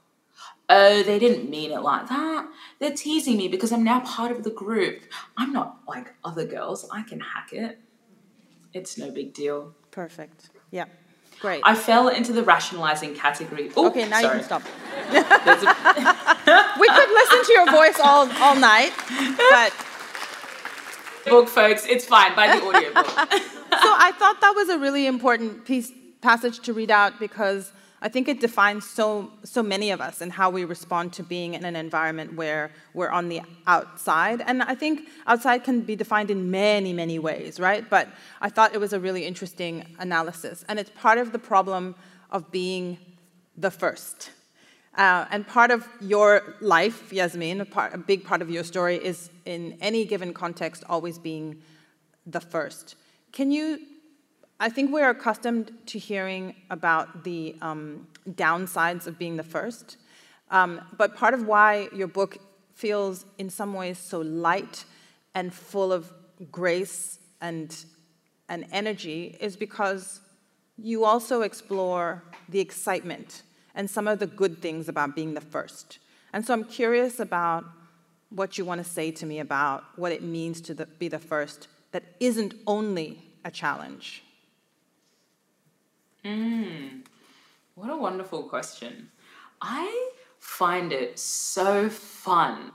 [0.68, 2.48] Oh, they didn't mean it like that.
[2.81, 5.02] They're teasing me because I'm now part of the group.
[5.37, 7.79] I'm not like other girls, I can hack it.
[8.72, 9.74] It's no big deal.
[9.92, 10.50] Perfect.
[10.70, 10.87] Yeah.
[11.40, 11.62] Great.
[11.64, 13.70] I fell into the rationalizing category.
[13.76, 14.38] Ooh, okay, now sorry.
[14.38, 14.62] you can stop.
[16.81, 18.92] we could listen to your voice all, all night,
[19.50, 19.72] but
[21.26, 21.87] book, folks.
[21.87, 22.35] It's fine.
[22.35, 23.07] Buy the audiobook.
[23.07, 23.16] so
[23.70, 28.28] I thought that was a really important piece passage to read out because I think
[28.28, 31.76] it defines so so many of us and how we respond to being in an
[31.76, 34.42] environment where we're on the outside.
[34.42, 37.88] And I think outside can be defined in many, many ways, right?
[37.88, 38.09] But
[38.40, 40.64] I thought it was a really interesting analysis.
[40.68, 41.94] And it's part of the problem
[42.30, 42.98] of being
[43.56, 44.30] the first.
[44.96, 48.96] Uh, and part of your life, Yassmin, a, part, a big part of your story
[48.96, 51.62] is in any given context always being
[52.26, 52.96] the first.
[53.32, 53.78] Can you
[54.59, 59.99] I think we're accustomed to hearing about the um, downsides of being the first.
[60.51, 62.38] Um, but part of why your book
[62.75, 64.85] feels, in some ways, so light
[65.35, 66.11] and full of
[66.51, 67.77] grace and,
[68.49, 70.21] and energy is because
[70.79, 73.42] you also explore the excitement
[73.75, 75.99] and some of the good things about being the first.
[76.33, 77.64] And so I'm curious about
[78.31, 81.19] what you want to say to me about what it means to the, be the
[81.19, 84.23] first that isn't only a challenge.
[86.26, 87.06] Mm,
[87.76, 89.10] what a wonderful question.
[89.62, 90.10] I
[90.40, 92.72] find it so fun,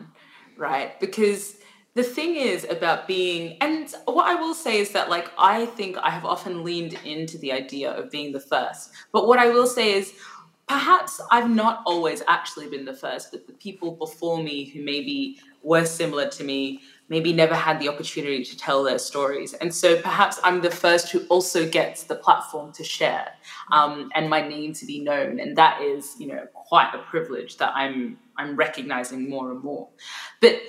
[0.56, 0.98] right?
[1.02, 1.58] Because
[1.94, 5.98] the thing is about being, and what I will say is that, like, I think
[5.98, 8.92] I have often leaned into the idea of being the first.
[9.12, 10.14] But what I will say is,
[10.70, 15.40] perhaps I've not always actually been the first, but the people before me who maybe
[15.62, 16.80] were similar to me
[17.12, 19.54] maybe never had the opportunity to tell their stories.
[19.56, 23.28] And so perhaps I'm the first who also gets the platform to share
[23.70, 25.38] um, and my name to be known.
[25.38, 29.90] And that is, you know, quite a privilege that I'm I'm recognizing more and more.
[30.40, 30.62] But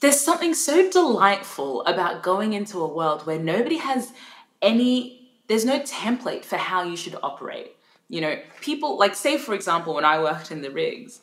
[0.00, 4.12] there's something so delightful about going into a world where nobody has
[4.60, 7.76] any there's no template for how you should operate.
[8.10, 11.22] You know, people like say for example when I worked in the rigs,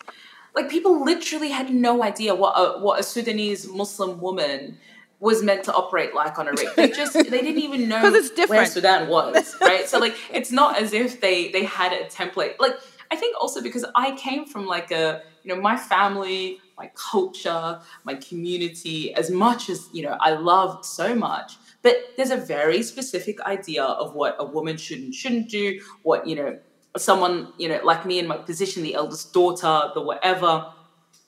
[0.55, 4.77] like people literally had no idea what a, what a Sudanese Muslim woman
[5.19, 6.67] was meant to operate like on a rig.
[6.75, 8.49] They just they didn't even know it's different.
[8.49, 9.87] where Sudan was, right?
[9.87, 12.59] so like it's not as if they they had a template.
[12.59, 12.77] Like
[13.09, 17.79] I think also because I came from like a you know my family, my culture,
[18.03, 21.53] my community, as much as you know I love so much.
[21.83, 26.27] But there's a very specific idea of what a woman should and shouldn't do, what
[26.27, 26.59] you know
[26.97, 30.71] someone, you know, like me in my position, the eldest daughter, the whatever,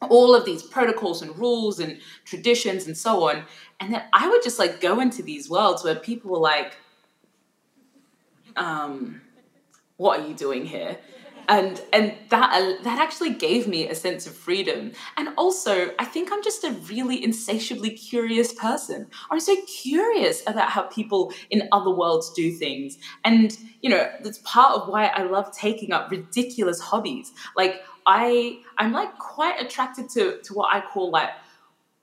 [0.09, 3.43] all of these protocols and rules and traditions and so on.
[3.79, 6.77] And then I would just like go into these worlds where people were like,
[8.55, 9.21] um,
[9.97, 10.97] what are you doing here?
[11.47, 14.91] And and that uh, that actually gave me a sense of freedom.
[15.17, 19.07] And also i think i'm just a really insatiably curious person.
[19.31, 22.97] I'm so curious about how people in other worlds do things.
[23.23, 27.31] And you know that's part of why i love taking up ridiculous hobbies.
[27.55, 31.31] Like i i'm like quite attracted to to what i call like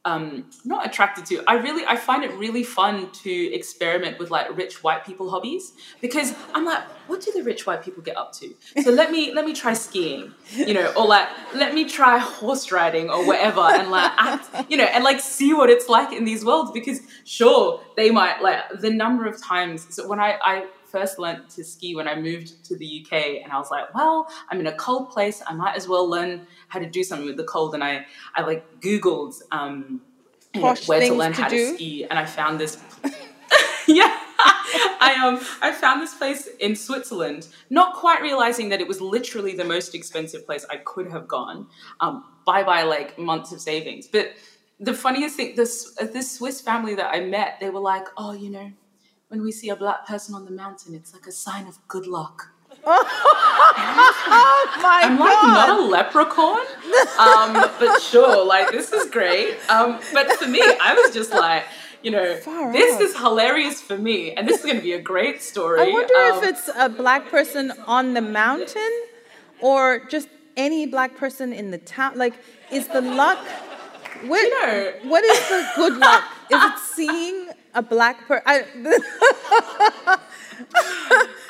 [0.05, 1.45] um, not attracted to.
[1.47, 5.73] I really, I find it really fun to experiment with like rich white people hobbies
[6.01, 8.53] because I'm like, what do the rich white people get up to?
[8.83, 12.73] So let me let me try skiing, you know, or like let me try horse
[12.73, 16.25] riding or whatever, and like act, you know, and like see what it's like in
[16.25, 19.87] these worlds because sure they might like the number of times.
[19.95, 23.51] So when I I first learned to ski when I moved to the UK, and
[23.51, 25.43] I was like, well, I'm in a cold place.
[25.47, 27.75] I might as well learn how to do something with the cold.
[27.75, 30.01] And I, I like Googled um,
[30.55, 31.71] know, where to learn to how do.
[31.71, 32.83] to ski, and I found this.
[33.87, 34.19] yeah.
[35.05, 39.55] I um I found this place in Switzerland, not quite realizing that it was literally
[39.55, 41.67] the most expensive place I could have gone.
[42.01, 44.07] Um, bye bye like months of savings.
[44.07, 44.33] But
[44.81, 48.33] the funniest thing, this uh, this Swiss family that I met, they were like, oh,
[48.33, 48.73] you know,
[49.29, 52.07] when we see a black person on the mountain, it's like a sign of good
[52.07, 52.52] luck.
[52.85, 55.05] Oh my god.
[55.05, 55.25] I'm God.
[55.25, 56.61] like not a leprechaun,
[57.19, 59.57] um, but sure, like this is great.
[59.69, 61.65] Um, but for me, I was just like,
[62.03, 63.03] you know, Far this out.
[63.03, 65.81] is hilarious for me, and this is going to be a great story.
[65.81, 68.93] I wonder um, if it's a black person on the mountain,
[69.61, 72.17] or just any black person in the town.
[72.17, 72.35] Like,
[72.71, 73.39] is the luck?
[74.25, 76.25] What, you know, what is the good luck?
[76.51, 78.53] Is it seeing a black person.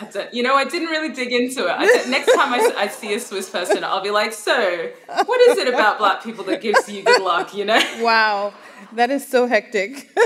[0.02, 1.74] I don't, you know, I didn't really dig into it.
[1.78, 4.90] I, next time I, I see a Swiss person, I'll be like, so,
[5.26, 7.80] what is it about black people that gives you good luck, you know?
[8.00, 8.52] Wow,
[8.94, 10.10] that is so hectic.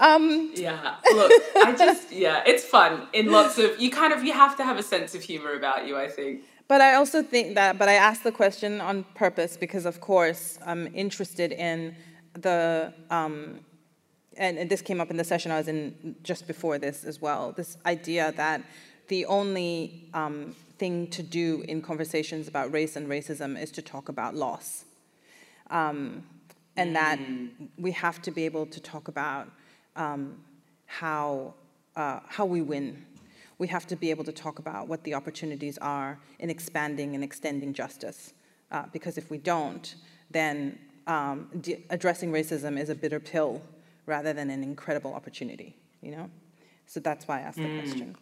[0.00, 4.32] um, yeah, look, I just, yeah, it's fun in lots of, you kind of, you
[4.32, 6.42] have to have a sense of humor about you, I think.
[6.66, 10.58] But I also think that, but I asked the question on purpose because, of course,
[10.66, 11.94] I'm interested in
[12.34, 13.60] the, um,
[14.36, 17.20] and, and this came up in the session I was in just before this as
[17.20, 18.62] well, this idea that
[19.08, 24.08] the only um, thing to do in conversations about race and racism is to talk
[24.08, 24.84] about loss.
[25.70, 26.24] Um,
[26.76, 27.50] and that mm.
[27.76, 29.48] we have to be able to talk about
[29.96, 30.36] um,
[30.86, 31.54] how,
[31.96, 33.04] uh, how we win
[33.60, 37.22] we have to be able to talk about what the opportunities are in expanding and
[37.22, 38.32] extending justice.
[38.72, 39.96] Uh, because if we don't,
[40.30, 41.46] then um,
[41.90, 43.60] addressing racism is a bitter pill
[44.10, 46.28] rather than an incredible opportunity, you know?
[46.86, 47.80] So that's why I asked the mm.
[47.80, 48.16] question.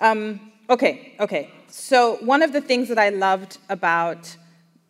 [0.00, 1.52] Um, okay, okay.
[1.68, 4.34] So one of the things that I loved about,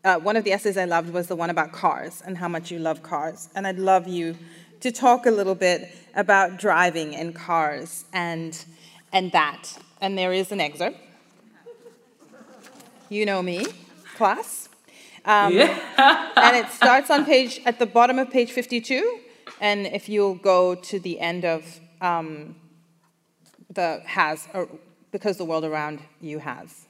[0.05, 2.71] uh, one of the essays I loved was the one about cars and how much
[2.71, 3.49] you love cars.
[3.57, 4.37] And I'd love you
[4.81, 8.65] to talk a little bit about driving and cars and,
[9.13, 9.77] and that.
[10.01, 10.99] And there is an excerpt.
[13.09, 13.67] You know me,
[14.17, 14.69] class.
[15.25, 16.31] Um, yeah.
[16.37, 19.21] and it starts on page, at the bottom of page 52.
[19.61, 22.57] And if you'll go to the end of um,
[23.73, 24.69] the has, or
[25.11, 26.87] because the world around you has.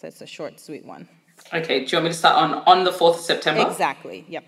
[0.00, 1.08] So it's a short, sweet one.
[1.52, 3.68] Okay, do you want me to start on, on the 4th of September?
[3.68, 4.44] Exactly, yep.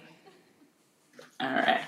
[1.41, 1.83] All right.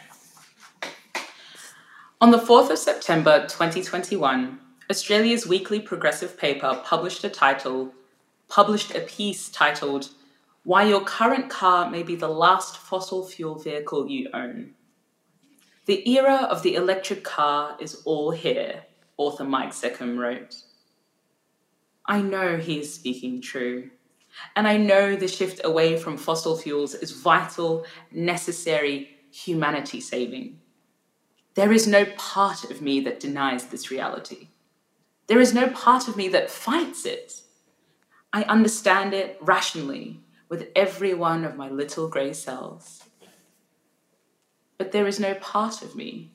[2.21, 4.59] On the 4th of September 2021,
[4.91, 7.93] Australia's weekly progressive paper published a title,
[8.49, 10.11] published a piece titled
[10.65, 14.75] Why Your Current Car May Be the Last Fossil Fuel Vehicle You Own.
[15.87, 18.85] The era of the electric car is all here,
[19.17, 20.63] author Mike Seccombe wrote.
[22.07, 23.91] I know he is speaking true,
[24.55, 30.61] and I know the shift away from fossil fuels is vital, necessary, humanity saving.
[31.55, 34.49] There is no part of me that denies this reality.
[35.27, 37.43] There is no part of me that fights it.
[38.33, 43.03] I understand it rationally with every one of my little grey cells.
[44.79, 46.33] But there is no part of me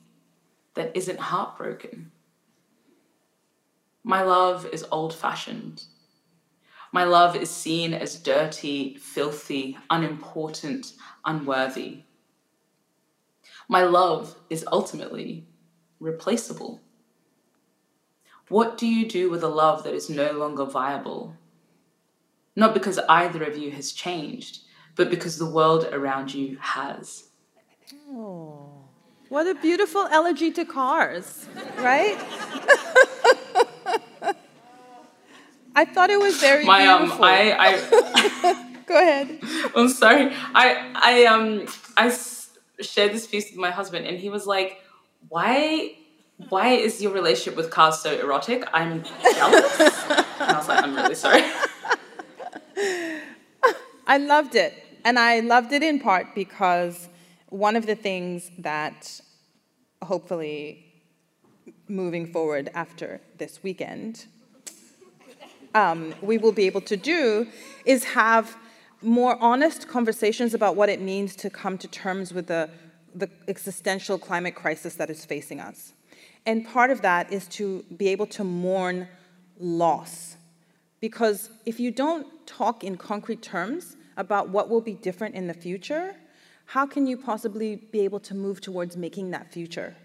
[0.74, 2.12] that isn't heartbroken.
[4.04, 5.84] My love is old fashioned.
[6.92, 12.04] My love is seen as dirty, filthy, unimportant, unworthy.
[13.68, 15.46] My love is ultimately
[16.00, 16.80] replaceable.
[18.48, 21.36] What do you do with a love that is no longer viable?
[22.56, 24.60] Not because either of you has changed,
[24.96, 27.27] but because the world around you has.
[28.10, 28.88] Oh,
[29.28, 31.46] what a beautiful elegy to cars,
[31.78, 32.16] right?
[35.74, 37.24] I thought it was very My, um, beautiful.
[37.24, 39.38] Um, I, I Go ahead.
[39.76, 40.32] I'm sorry.
[40.54, 42.10] I, I, um, I
[42.80, 44.80] shared this piece with my husband, and he was like,
[45.28, 45.94] "Why
[46.48, 48.64] why is your relationship with cars so erotic?
[48.72, 49.02] I'm
[49.34, 49.80] jealous.
[49.80, 51.42] and I was like, I'm really sorry.
[54.06, 54.72] I loved it.
[55.04, 57.08] And I loved it in part because
[57.50, 59.20] one of the things that
[60.02, 60.84] hopefully
[61.88, 64.26] moving forward after this weekend,
[65.74, 67.46] um, we will be able to do
[67.84, 68.56] is have
[69.00, 72.68] more honest conversations about what it means to come to terms with the,
[73.14, 75.92] the existential climate crisis that is facing us.
[76.46, 79.08] And part of that is to be able to mourn
[79.58, 80.36] loss.
[81.00, 85.54] Because if you don't talk in concrete terms about what will be different in the
[85.54, 86.16] future,
[86.74, 89.96] how can you possibly be able to move towards making that future?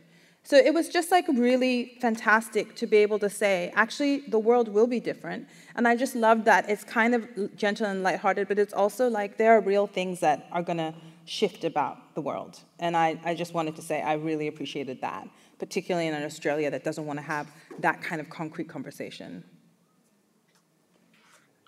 [0.44, 4.68] So it was just like really fantastic to be able to say, actually, the world
[4.68, 5.48] will be different.
[5.76, 9.38] And I just love that it's kind of gentle and lighthearted, but it's also like
[9.38, 10.94] there are real things that are gonna
[11.26, 12.60] shift about the world.
[12.80, 15.28] And I, I just wanted to say I really appreciated that
[15.60, 17.50] particularly in an Australia that doesn't want to have
[17.80, 19.44] that kind of concrete conversation.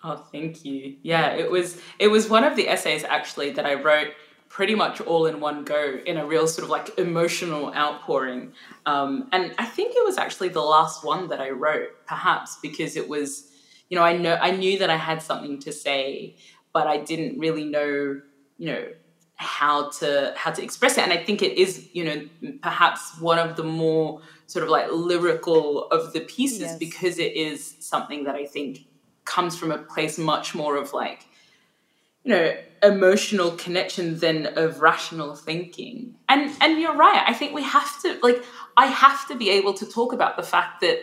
[0.04, 0.96] Oh, thank you.
[1.02, 4.08] Yeah, it was it was one of the essays actually that I wrote
[4.48, 8.52] pretty much all in one go in a real sort of like emotional outpouring.
[8.86, 12.96] Um, and I think it was actually the last one that I wrote, perhaps because
[12.96, 13.50] it was,
[13.88, 16.36] you know, I know I knew that I had something to say,
[16.72, 18.20] but I didn't really know,
[18.58, 18.86] you know,
[19.36, 22.26] how to how to express it and i think it is you know
[22.62, 26.78] perhaps one of the more sort of like lyrical of the pieces yes.
[26.78, 28.86] because it is something that i think
[29.26, 31.26] comes from a place much more of like
[32.26, 37.62] you know emotional connection than of rational thinking and and you're right i think we
[37.62, 38.44] have to like
[38.76, 40.98] i have to be able to talk about the fact that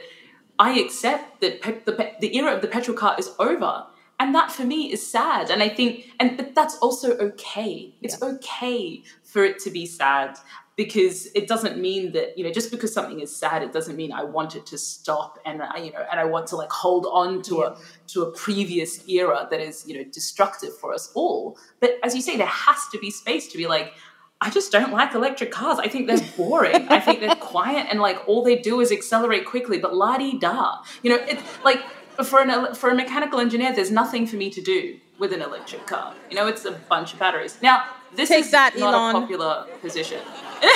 [0.59, 3.85] I accept that pe- the, pe- the era of the petrol car is over.
[4.19, 5.49] And that for me is sad.
[5.49, 7.95] And I think, and but that's also okay.
[8.01, 8.29] It's yeah.
[8.29, 10.37] okay for it to be sad
[10.75, 14.11] because it doesn't mean that you know just because something is sad it doesn't mean
[14.11, 17.05] i want it to stop and i you know and i want to like hold
[17.11, 17.67] on to yeah.
[17.67, 17.75] a
[18.07, 21.57] to a previous era that is you know destructive for us all.
[21.79, 23.93] But as you say there has to be space to be like
[24.41, 25.79] i just don't like electric cars.
[25.79, 26.87] I think they're boring.
[26.89, 30.37] I think they're quiet and like all they do is accelerate quickly but la di
[30.37, 30.79] da.
[31.01, 31.81] You know it's like
[32.23, 35.85] for an for a mechanical engineer there's nothing for me to do with an electric
[35.87, 36.13] car.
[36.29, 37.57] You know it's a bunch of batteries.
[37.61, 39.15] Now this Take is that, not Elon.
[39.15, 40.19] a popular position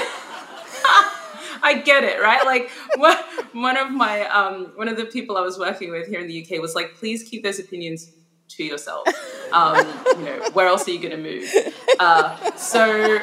[1.64, 2.46] I get it, right?
[2.46, 3.18] Like one,
[3.54, 6.44] one of my um, one of the people I was working with here in the
[6.44, 8.12] UK was like, please keep those opinions
[8.50, 9.08] to yourself.
[9.52, 9.78] Um,
[10.18, 11.52] you know, where else are you going to move?
[12.00, 13.20] Uh, so.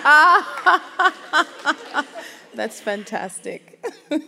[2.54, 3.84] That's fantastic.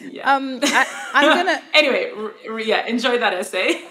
[0.00, 0.34] yeah.
[0.34, 1.62] Um, I, am gonna.
[1.74, 2.12] anyway,
[2.64, 3.84] yeah, enjoy that essay.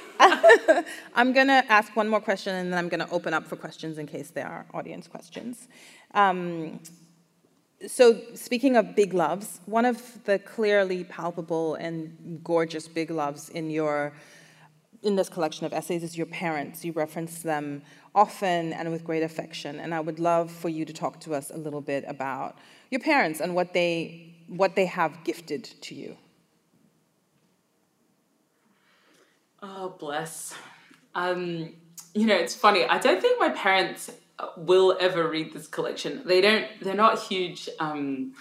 [1.15, 4.05] I'm gonna ask one more question, and then I'm gonna open up for questions in
[4.05, 5.67] case there are audience questions.
[6.13, 6.79] Um,
[7.87, 13.69] so speaking of big loves, one of the clearly palpable and gorgeous big loves in
[13.69, 14.13] your
[15.03, 16.85] in this collection of essays is your parents.
[16.85, 17.81] You reference them
[18.13, 21.49] often and with great affection, and I would love for you to talk to us
[21.49, 22.57] a little bit about
[22.91, 26.17] your parents and what they what they have gifted to you.
[29.63, 30.53] Oh, bless.
[31.15, 31.73] Um,
[32.13, 32.83] you know, it's funny.
[32.85, 34.11] I don't think my parents
[34.57, 36.21] will ever read this collection.
[36.25, 36.67] They don't.
[36.81, 38.33] They're not huge um,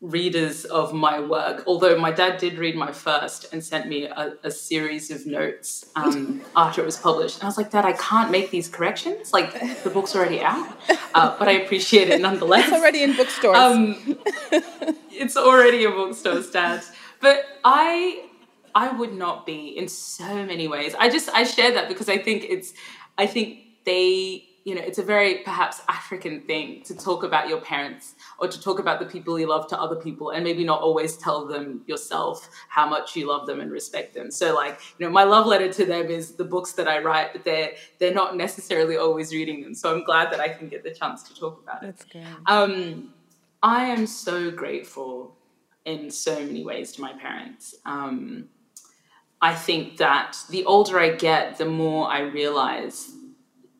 [0.00, 1.64] readers of my work.
[1.66, 5.86] Although my dad did read my first and sent me a, a series of notes
[5.96, 7.36] um, after it was published.
[7.36, 9.32] And I was like, Dad, I can't make these corrections.
[9.32, 9.52] Like
[9.82, 10.68] the book's already out,
[11.14, 12.66] uh, but I appreciate it nonetheless.
[12.66, 13.56] It's already in bookstores.
[13.56, 14.18] Um,
[15.10, 16.82] it's already in bookstores, Dad.
[17.20, 18.22] But I.
[18.78, 20.94] I would not be in so many ways.
[20.98, 22.74] I just I share that because I think it's
[23.16, 27.60] I think they you know, it's a very perhaps African thing to talk about your
[27.60, 30.80] parents or to talk about the people you love to other people and maybe not
[30.80, 34.28] always tell them yourself how much you love them and respect them.
[34.28, 37.32] So like, you know, my love letter to them is the books that I write,
[37.32, 39.72] but they're they're not necessarily always reading them.
[39.72, 41.86] So I'm glad that I can get the chance to talk about it.
[41.86, 42.24] That's good.
[42.46, 43.14] Um,
[43.62, 45.36] I am so grateful
[45.84, 47.76] in so many ways to my parents.
[47.84, 48.48] Um,
[49.40, 53.12] I think that the older I get, the more I realize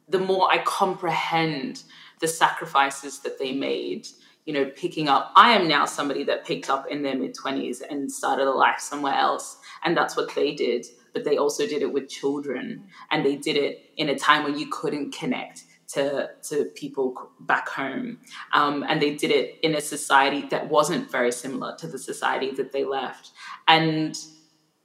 [0.09, 1.82] the more I comprehend
[2.20, 4.07] the sacrifices that they made,
[4.44, 5.32] you know, picking up.
[5.34, 8.78] I am now somebody that picked up in their mid 20s and started a life
[8.78, 9.59] somewhere else.
[9.84, 10.86] And that's what they did.
[11.12, 12.84] But they also did it with children.
[13.11, 17.68] And they did it in a time when you couldn't connect to, to people back
[17.68, 18.18] home.
[18.52, 22.52] Um, and they did it in a society that wasn't very similar to the society
[22.52, 23.32] that they left.
[23.66, 24.16] And,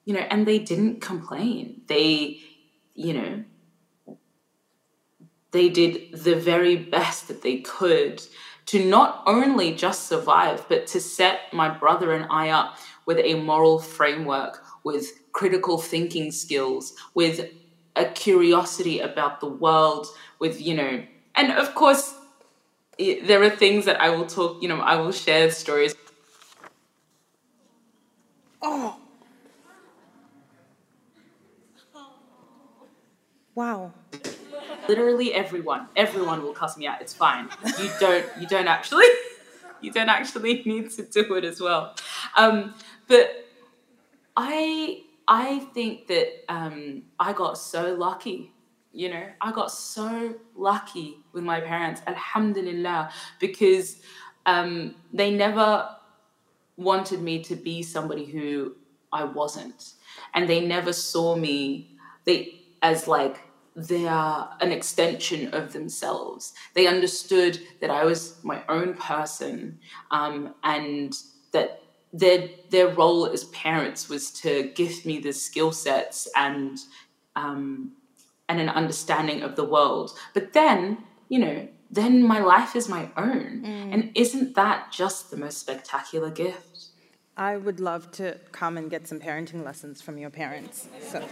[0.06, 1.82] you know, and they didn't complain.
[1.88, 2.40] They,
[2.96, 3.44] you know,
[5.52, 8.22] they did the very best that they could
[8.68, 13.36] to not only just survive, but to set my brother and I up with a
[13.36, 17.50] moral framework, with critical thinking skills, with
[17.96, 20.08] a curiosity about the world,
[20.40, 21.04] with, you know,
[21.36, 22.16] and of course,
[22.98, 25.96] there are things that I will talk, you know, I will share stories.
[28.62, 28.98] Oh.
[33.54, 33.92] Wow
[34.88, 37.50] literally everyone everyone will cuss me out it's fine.
[37.80, 39.06] You don't you don't actually
[39.82, 41.96] you don't actually need to do it as well.
[42.38, 42.74] Um,
[43.08, 43.48] but
[44.38, 48.54] i i think that um, i got so lucky
[48.94, 49.26] you know?
[49.40, 54.02] I got so lucky with my parents alhamdulillah because
[54.46, 55.96] um, they never
[56.78, 58.76] wanted me to be somebody who
[59.14, 59.94] i wasn't.
[60.34, 63.40] And they never saw me they as like
[63.76, 66.54] they are an extension of themselves.
[66.74, 69.80] They understood that I was my own person
[70.12, 71.14] um, and
[71.54, 71.82] that
[72.14, 76.78] their, their role as parents was to gift me the skill sets and,
[77.36, 77.94] um,
[78.50, 80.12] and an understanding of the world.
[80.34, 80.98] But then,
[81.30, 83.64] you know, then my life is my own.
[83.66, 83.94] Mm.
[83.94, 86.88] And isn't that just the most spectacular gift?
[87.38, 90.88] I would love to come and get some parenting lessons from your parents.
[91.02, 91.26] So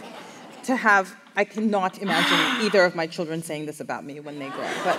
[0.64, 4.48] to have, I cannot imagine either of my children saying this about me when they
[4.48, 4.84] grow up.
[4.84, 4.98] But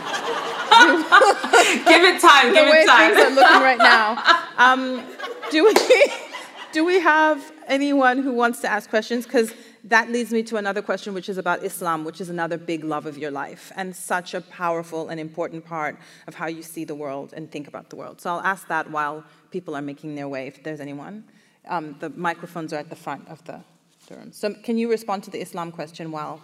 [1.85, 2.53] give it time.
[2.53, 3.15] Give it time.
[3.15, 4.37] things are looking right now.
[4.57, 5.03] Um,
[5.49, 5.73] do we
[6.71, 9.25] do we have anyone who wants to ask questions?
[9.25, 9.53] Because
[9.85, 13.05] that leads me to another question, which is about Islam, which is another big love
[13.05, 15.97] of your life and such a powerful and important part
[16.27, 18.21] of how you see the world and think about the world.
[18.21, 21.23] So I'll ask that while people are making their way, if there's anyone.
[21.67, 23.61] Um, the microphones are at the front of the,
[24.09, 24.31] room.
[24.31, 26.41] So, can you respond to the Islam question while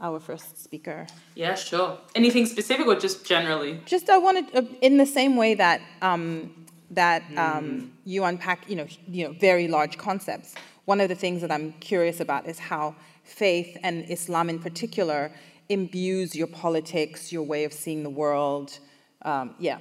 [0.00, 1.06] our first speaker?
[1.34, 1.98] Yeah, sure.
[2.14, 3.80] Anything specific or just generally?
[3.84, 8.76] Just I wanted, uh, in the same way that um, that um, you unpack, you
[8.76, 10.54] know, you know, very large concepts.
[10.84, 12.94] One of the things that I'm curious about is how
[13.24, 15.32] faith and Islam in particular
[15.68, 18.78] imbues your politics, your way of seeing the world.
[19.22, 19.78] Um, yeah.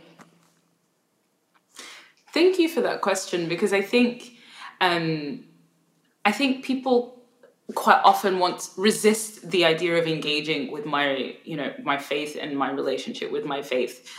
[2.33, 4.31] Thank you for that question because I think
[4.79, 5.43] um,
[6.25, 7.17] I think people
[7.75, 12.57] quite often want resist the idea of engaging with my you know my faith and
[12.57, 14.09] my relationship with my faith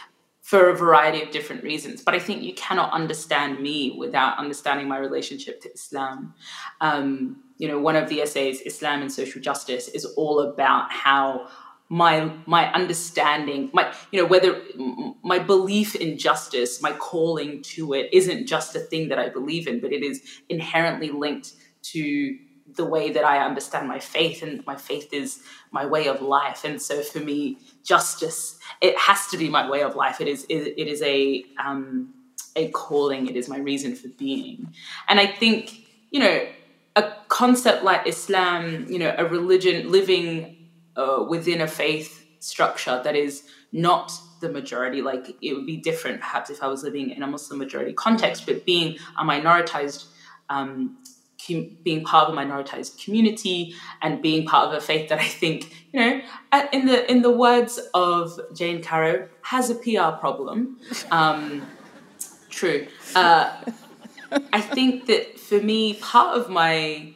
[0.41, 2.03] for a variety of different reasons.
[2.03, 6.35] But I think you cannot understand me without understanding my relationship to Islam.
[6.81, 11.49] Um, you know, one of the essays, Islam and Social Justice, is all about how
[11.89, 14.63] my my understanding my you know whether
[15.23, 19.67] my belief in justice my calling to it isn't just a thing that i believe
[19.67, 21.53] in but it is inherently linked
[21.83, 22.37] to
[22.75, 26.65] the way that i understand my faith and my faith is my way of life.
[26.65, 30.21] And so for me justice it has to be my way of life.
[30.21, 32.15] It is it, it is a um
[32.55, 33.27] a calling.
[33.27, 34.73] It is my reason for being.
[35.09, 36.47] And i think you know
[36.95, 40.57] a concept like islam you know a religion living
[40.95, 45.01] uh, within a faith structure that is not the majority.
[45.01, 48.45] Like it would be different perhaps if I was living in a Muslim majority context,
[48.45, 50.05] but being a minoritized,
[50.51, 50.99] um,
[51.83, 55.73] being part of a minoritized community and being part of a faith that I think,
[55.93, 56.21] you know,
[56.73, 60.79] in the in the words of Jane Caro, has a PR problem.
[61.11, 61.67] Um,
[62.49, 62.87] true.
[63.15, 63.53] Uh,
[64.53, 67.13] I think that for me, part of my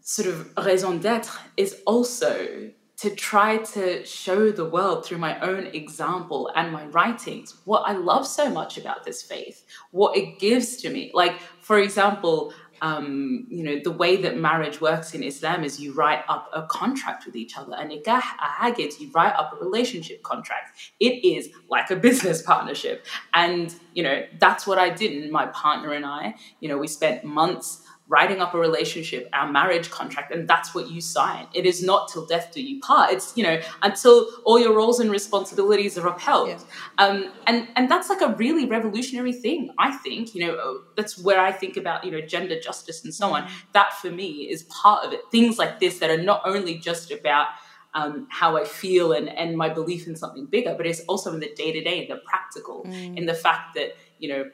[0.00, 5.66] sort of raison d'etre is also to try to show the world through my own
[5.68, 10.76] example and my writings what I love so much about this faith, what it gives
[10.78, 11.10] to me.
[11.12, 15.94] Like, for example, um, you know, the way that marriage works in Islam is you
[15.94, 17.74] write up a contract with each other.
[17.74, 18.22] And nikah
[18.60, 20.78] agid, you write up a relationship contract.
[21.00, 23.06] It is like a business partnership.
[23.32, 25.22] And, you know, that's what I did.
[25.22, 29.50] And my partner and I, you know, we spent months writing up a relationship, our
[29.50, 31.46] marriage contract, and that's what you sign.
[31.54, 33.12] It is not till death do you part.
[33.12, 36.58] It's you know until all your roles and responsibilities are upheld, yeah.
[36.98, 39.70] um, and and that's like a really revolutionary thing.
[39.78, 43.32] I think you know that's where I think about you know gender justice and so
[43.32, 43.44] on.
[43.44, 43.54] Mm-hmm.
[43.72, 45.20] That for me is part of it.
[45.30, 47.48] Things like this that are not only just about
[47.94, 51.40] um, how I feel and, and my belief in something bigger, but it's also in
[51.40, 53.16] the day to day, the practical, mm.
[53.16, 54.50] in the fact that, you know,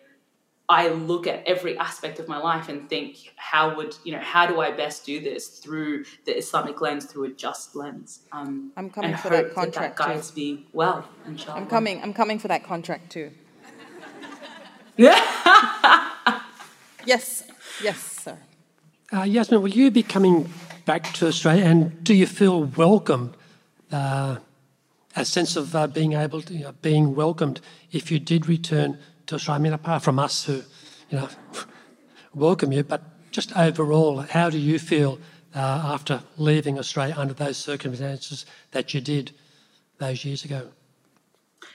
[0.71, 4.21] I look at every aspect of my life and think, how would you know?
[4.21, 8.21] How do I best do this through the Islamic lens, through a just lens?
[8.31, 10.41] Um, I'm coming for that contract that, that guides too.
[10.41, 11.09] me well.
[11.27, 11.61] Inshallah.
[11.61, 12.01] I'm coming.
[12.01, 13.33] I'm coming for that contract too.
[17.05, 17.43] yes,
[17.83, 18.39] yes, sir.
[19.11, 20.53] Uh, Yassmin, will you be coming
[20.85, 23.35] back to Australia, and do you feel welcome?
[23.91, 24.37] Uh,
[25.17, 27.61] a sense of uh, being able to, you know, being welcomed
[27.91, 28.97] if you did return
[29.31, 29.61] to Australia.
[29.61, 30.63] I mean, apart from us who,
[31.09, 31.29] you know,
[32.35, 35.19] welcome you, but just overall, how do you feel
[35.55, 39.33] uh, after leaving Australia under those circumstances that you did
[39.99, 40.69] those years ago?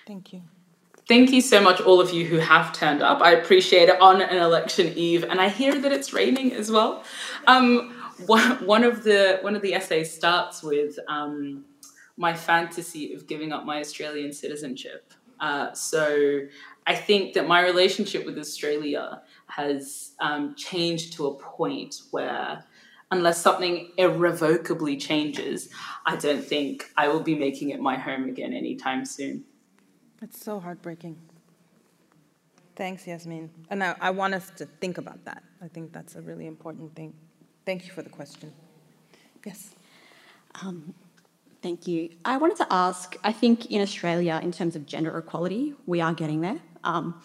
[0.05, 0.41] Thank you.
[1.07, 3.21] Thank you so much, all of you who have turned up.
[3.21, 7.03] I appreciate it on an election eve, and I hear that it's raining as well.
[7.45, 7.93] Um,
[8.25, 11.65] one, one of the one of the essays starts with um,
[12.17, 15.13] my fantasy of giving up my Australian citizenship.
[15.39, 16.47] Uh, so
[16.87, 22.63] I think that my relationship with Australia has um, changed to a point where,
[23.11, 25.69] unless something irrevocably changes,
[26.05, 29.45] I don't think I will be making it my home again anytime soon.
[30.21, 31.17] It's so heartbreaking.
[32.75, 33.49] Thanks, Yassmin.
[33.69, 35.43] And I, I want us to think about that.
[35.63, 37.13] I think that's a really important thing.
[37.65, 38.53] Thank you for the question.
[39.43, 39.75] Yes.
[40.61, 40.93] Um,
[41.65, 42.11] Thank you.
[42.23, 46.13] I wanted to ask I think in Australia, in terms of gender equality, we are
[46.13, 46.59] getting there.
[46.85, 47.21] Um,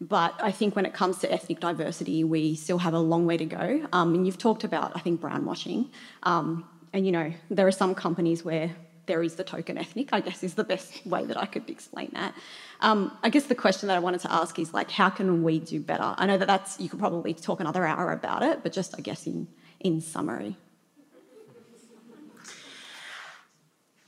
[0.00, 3.36] but I think when it comes to ethnic diversity, we still have a long way
[3.36, 3.86] to go.
[3.92, 5.90] Um, and you've talked about, I think, brown washing.
[6.22, 8.74] Um, and, you know, there are some companies where
[9.06, 12.10] there is the token ethnic, I guess is the best way that I could explain
[12.14, 12.34] that.
[12.80, 15.58] Um, I guess the question that I wanted to ask is like, how can we
[15.58, 16.14] do better?
[16.16, 19.02] I know that that's, you could probably talk another hour about it, but just, I
[19.02, 19.48] guess, in,
[19.80, 20.56] in summary.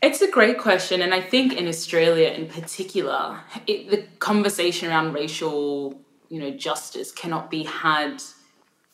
[0.03, 3.39] It's a great question, and I think in Australia in particular,
[3.69, 8.21] it, the conversation around racial, you know, justice cannot be had,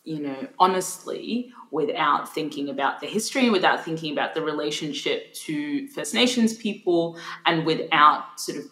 [0.05, 6.15] you know, honestly without thinking about the history without thinking about the relationship to First
[6.15, 8.65] Nations people and without sort of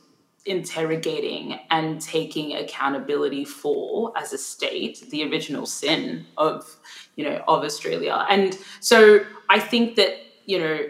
[0.47, 6.77] interrogating and taking accountability for as a state the original sin of
[7.17, 8.25] you know of australia.
[8.31, 10.13] And so i think that
[10.47, 10.87] you know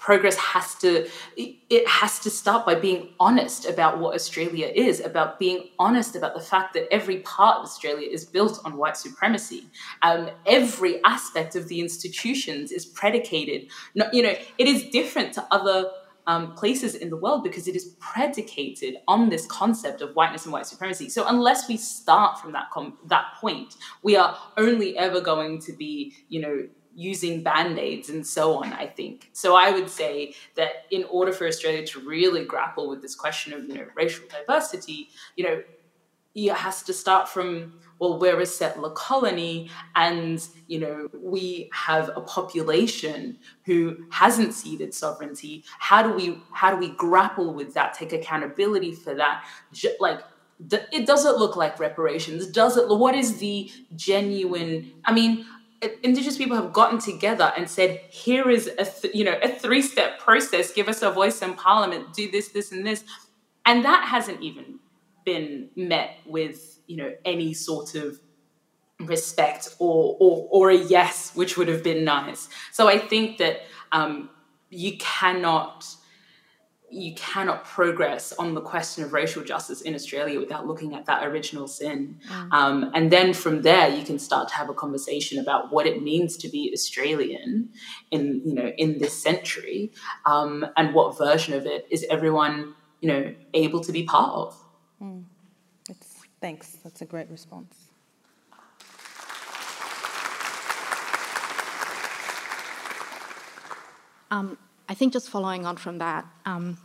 [0.00, 5.38] progress has to it has to start by being honest about what australia is about
[5.38, 9.66] being honest about the fact that every part of australia is built on white supremacy
[10.02, 15.46] um, every aspect of the institutions is predicated not, you know it is different to
[15.50, 15.90] other
[16.26, 20.52] um, places in the world because it is predicated on this concept of whiteness and
[20.52, 21.08] white supremacy.
[21.08, 25.72] So unless we start from that com- that point, we are only ever going to
[25.72, 26.68] be, you know,
[27.00, 29.30] using band-aids and so on i think.
[29.32, 33.52] So i would say that in order for australia to really grapple with this question
[33.52, 35.62] of you know racial diversity you know
[36.34, 42.10] it has to start from well we're a settler colony and you know we have
[42.14, 45.64] a population who hasn't ceded sovereignty.
[45.78, 49.44] How do we how do we grapple with that take accountability for that?
[49.98, 50.20] Like
[50.70, 52.88] it doesn't look like reparations does it?
[52.88, 55.46] What is the genuine i mean
[56.02, 59.82] indigenous people have gotten together and said here is a th- you know a three
[59.82, 60.72] step process.
[60.72, 62.12] Give us a voice in parliament.
[62.12, 63.04] Do this this and this.
[63.66, 64.78] And that hasn't even
[65.24, 68.20] been met with you know any sort of
[69.00, 72.48] respect or or, or a yes, which would have been nice.
[72.72, 73.62] So I think that
[73.92, 74.30] um,
[74.68, 75.86] you cannot
[76.90, 81.24] you cannot progress on the question of racial justice in Australia without looking at that
[81.24, 82.18] original sin.
[82.28, 82.52] Mm.
[82.52, 86.02] Um, and then from there, you can start to have a conversation about what it
[86.02, 87.70] means to be Australian
[88.10, 89.92] in you know in this century,
[90.26, 94.64] um, and what version of it is everyone you know able to be part of.
[95.00, 95.24] Mm.
[96.40, 96.78] thanks.
[96.82, 97.90] That's a great response.
[104.32, 104.56] Um,
[104.90, 106.76] I think just following on from that, um,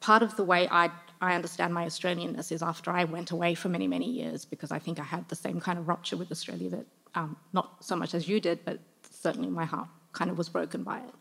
[0.00, 0.90] part of the way I,
[1.20, 4.80] I understand my Australianness is after I went away for many, many years because I
[4.80, 8.12] think I had the same kind of rupture with Australia that, um, not so much
[8.12, 11.14] as you did, but certainly my heart kind of was broken by it.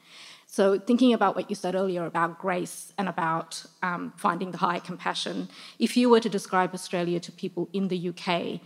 [0.48, 4.80] So, thinking about what you said earlier about grace and about um, finding the high
[4.80, 8.60] compassion, if you were to describe Australia to people in the UK,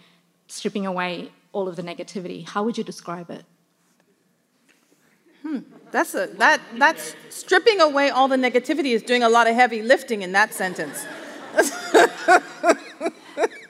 [0.48, 3.44] stripping away all of the negativity, how would you describe it?
[5.42, 5.60] Hmm.
[5.92, 9.82] That's a that that's stripping away all the negativity is doing a lot of heavy
[9.82, 11.06] lifting in that sentence.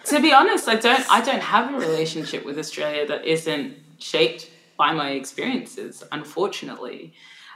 [0.06, 4.50] to be honest, I don't I don't have a relationship with Australia that isn't shaped
[4.78, 7.14] by my experiences, unfortunately.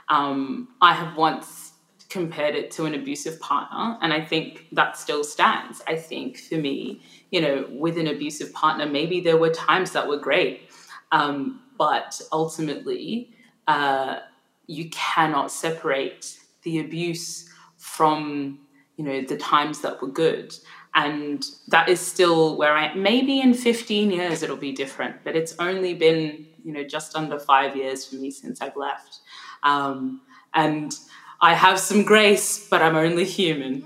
[0.08, 1.72] Um, I have once
[2.10, 5.82] compared it to an abusive partner, and I think that still stands.
[5.88, 10.06] I think for me, you know, with an abusive partner, maybe there were times that
[10.06, 10.70] were great,
[11.10, 13.33] um, but ultimately,
[13.66, 14.20] uh,
[14.66, 18.58] you cannot separate the abuse from
[18.96, 20.54] you know the times that were good.
[20.96, 25.56] And that is still where i maybe in 15 years it'll be different but it's
[25.58, 29.18] only been you know just under five years for me since i've left.
[29.64, 30.20] Um,
[30.54, 30.94] and
[31.40, 33.84] i have some grace but i'm only human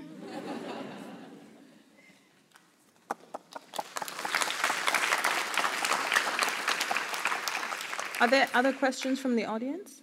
[8.21, 10.01] Are there other questions from the audience?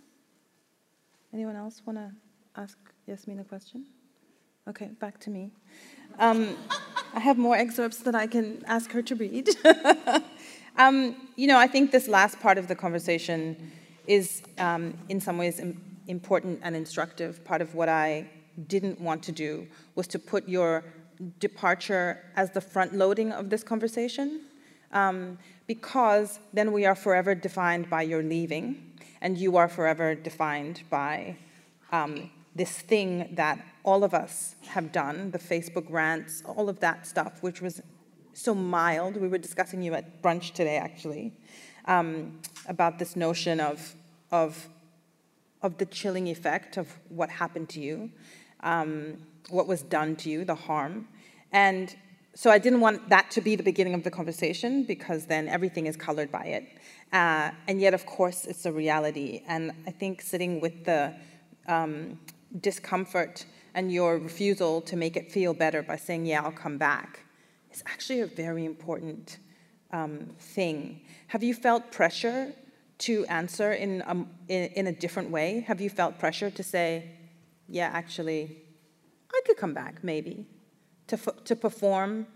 [1.34, 2.10] Anyone else want to
[2.56, 3.84] ask Yassmin a question?
[4.66, 5.50] Okay, back to me.
[6.18, 6.56] Um,
[7.14, 9.50] I have more excerpts that I can ask her to read.
[10.78, 13.70] um, you know, I think this last part of the conversation
[14.06, 17.44] is, um, in some ways, Im- important and instructive.
[17.44, 18.30] Part of what I
[18.66, 20.84] didn't want to do was to put your
[21.38, 24.40] departure as the front loading of this conversation.
[24.92, 30.82] Um, because then we are forever defined by your leaving, and you are forever defined
[30.90, 31.36] by
[31.92, 37.06] um, this thing that all of us have done the Facebook rants, all of that
[37.06, 37.80] stuff, which was
[38.32, 39.16] so mild.
[39.16, 41.32] We were discussing you at brunch today, actually,
[41.86, 43.94] um, about this notion of,
[44.30, 44.68] of,
[45.62, 48.10] of the chilling effect of what happened to you,
[48.60, 49.18] um,
[49.50, 51.08] what was done to you, the harm.
[51.52, 51.94] And
[52.36, 55.86] so I didn't want that to be the beginning of the conversation because then everything
[55.86, 56.68] is colored by it.
[57.10, 59.42] Uh, and yet, of course, it's a reality.
[59.48, 61.14] And I think sitting with the
[61.66, 62.20] um,
[62.60, 67.20] discomfort and your refusal to make it feel better by saying, Yeah, I'll come back,
[67.72, 69.38] is actually a very important
[69.90, 71.00] um, thing.
[71.28, 72.52] Have you felt pressure
[72.98, 74.12] to answer in a,
[74.52, 75.64] in, in a different way?
[75.66, 77.12] Have you felt pressure to say,
[77.66, 78.58] Yeah, actually,
[79.32, 80.46] I could come back, maybe?
[81.08, 82.26] To, to perform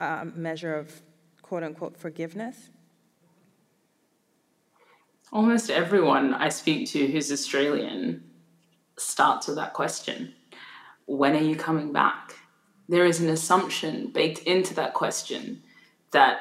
[0.00, 1.02] a measure of
[1.42, 2.70] quote unquote forgiveness?
[5.32, 8.24] Almost everyone I speak to who's Australian
[8.96, 10.34] starts with that question
[11.06, 12.34] When are you coming back?
[12.90, 15.62] there is an assumption baked into that question
[16.10, 16.40] that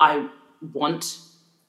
[0.00, 0.28] I
[0.72, 1.20] want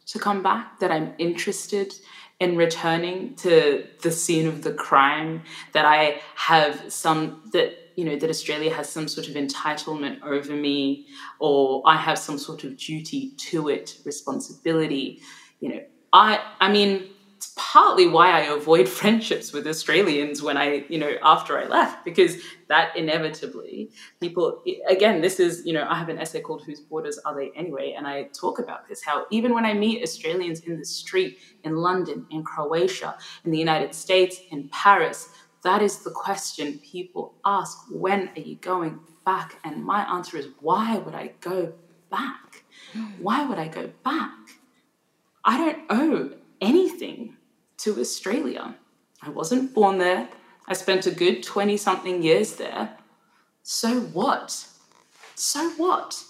[0.08, 1.94] to come back, that I'm interested
[2.40, 5.44] in returning to the scene of the crime,
[5.74, 10.54] that I have some, that, you know, that Australia has some sort of entitlement over
[10.54, 11.08] me,
[11.40, 15.22] or I have some sort of duty to it, responsibility.
[15.60, 15.82] You know,
[16.12, 21.14] I, I mean, it's partly why I avoid friendships with Australians when I, you know,
[21.22, 22.38] after I left, because
[22.68, 27.20] that inevitably people, again, this is, you know, I have an essay called Whose Borders
[27.26, 27.94] Are They Anyway?
[27.98, 31.76] And I talk about this how even when I meet Australians in the street in
[31.76, 35.30] London, in Croatia, in the United States, in Paris,
[35.66, 39.56] that is the question people ask when are you going back?
[39.64, 41.74] And my answer is, why would I go
[42.10, 42.64] back?
[43.20, 44.38] Why would I go back?
[45.44, 47.38] I don't owe anything
[47.78, 48.76] to Australia.
[49.22, 50.30] I wasn't born there.
[50.68, 52.98] I spent a good 20 something years there.
[53.64, 54.68] So what?
[55.34, 56.24] So what?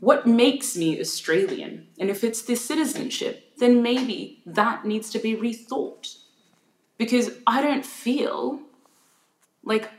[0.00, 1.88] What makes me Australian?
[1.98, 6.16] And if it's this citizenship, then maybe that needs to be rethought.
[6.98, 8.60] Because I don't feel
[9.64, 9.90] like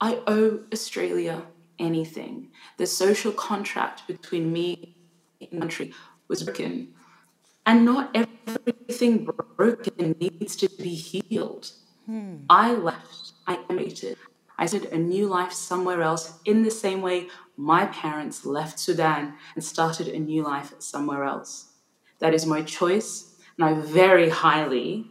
[0.00, 1.42] I owe Australia
[1.78, 2.50] anything.
[2.76, 4.96] The social contract between me
[5.40, 5.94] and the country
[6.28, 6.94] was broken
[7.66, 11.70] and not everything broken needs to be healed.
[12.06, 12.36] Hmm.
[12.50, 14.16] I left, I emigrated.
[14.58, 19.34] I started a new life somewhere else in the same way my parents left Sudan
[19.54, 21.72] and started a new life somewhere else.
[22.18, 25.06] That is my choice, and I very highly,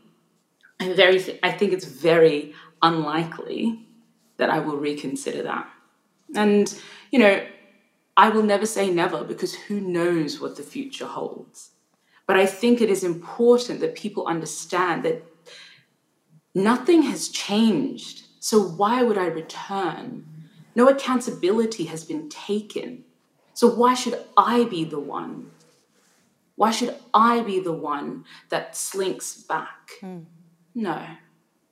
[0.79, 3.85] I very, th- I think it's very unlikely
[4.37, 5.69] that I will reconsider that.
[6.35, 6.73] And
[7.11, 7.45] you know,
[8.17, 11.71] I will never say never because who knows what the future holds.
[12.27, 15.23] But I think it is important that people understand that
[16.55, 18.27] nothing has changed.
[18.39, 20.25] So why would I return?
[20.75, 23.03] No accountability has been taken.
[23.53, 25.51] So why should I be the one?
[26.55, 29.91] Why should I be the one that slinks back?
[30.01, 30.25] Mm.
[30.75, 31.05] No,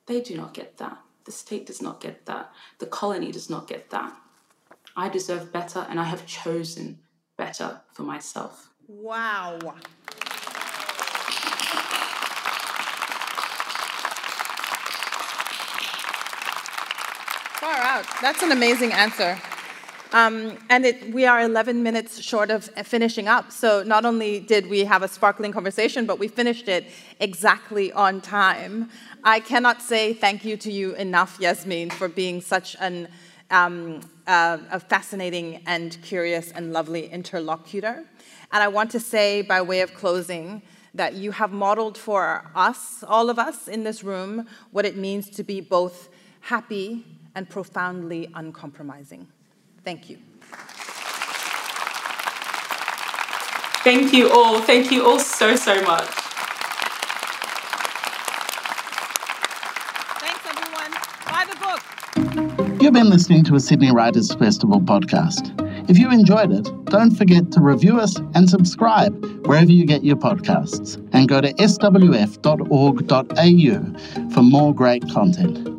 [0.09, 0.97] they do not get that.
[1.25, 2.51] The state does not get that.
[2.79, 4.11] The colony does not get that.
[4.97, 6.97] I deserve better and I have chosen
[7.37, 8.69] better for myself.
[8.87, 9.59] Wow.
[17.59, 18.05] Far out.
[18.19, 19.39] That's an amazing answer.
[20.11, 23.51] Um, and it, we are 11 minutes short of finishing up.
[23.51, 26.87] So not only did we have a sparkling conversation, but we finished it
[27.19, 28.89] exactly on time.
[29.23, 33.07] I cannot say thank you to you enough, Yassmin, for being such an,
[33.51, 38.03] um, uh, a fascinating and curious and lovely interlocutor.
[38.51, 40.63] And I want to say, by way of closing,
[40.95, 45.29] that you have modeled for us, all of us in this room, what it means
[45.29, 46.09] to be both
[46.41, 47.05] happy
[47.35, 49.27] and profoundly uncompromising.
[49.83, 50.17] Thank you.
[53.83, 54.59] Thank you all.
[54.61, 56.05] Thank you all so, so much.
[60.19, 60.91] Thanks, everyone.
[61.25, 62.81] Buy the book.
[62.81, 65.55] You've been listening to a Sydney Writers Festival podcast.
[65.89, 70.17] If you enjoyed it, don't forget to review us and subscribe wherever you get your
[70.17, 70.97] podcasts.
[71.13, 72.29] And go to swf.org.au
[74.33, 75.78] for more great content.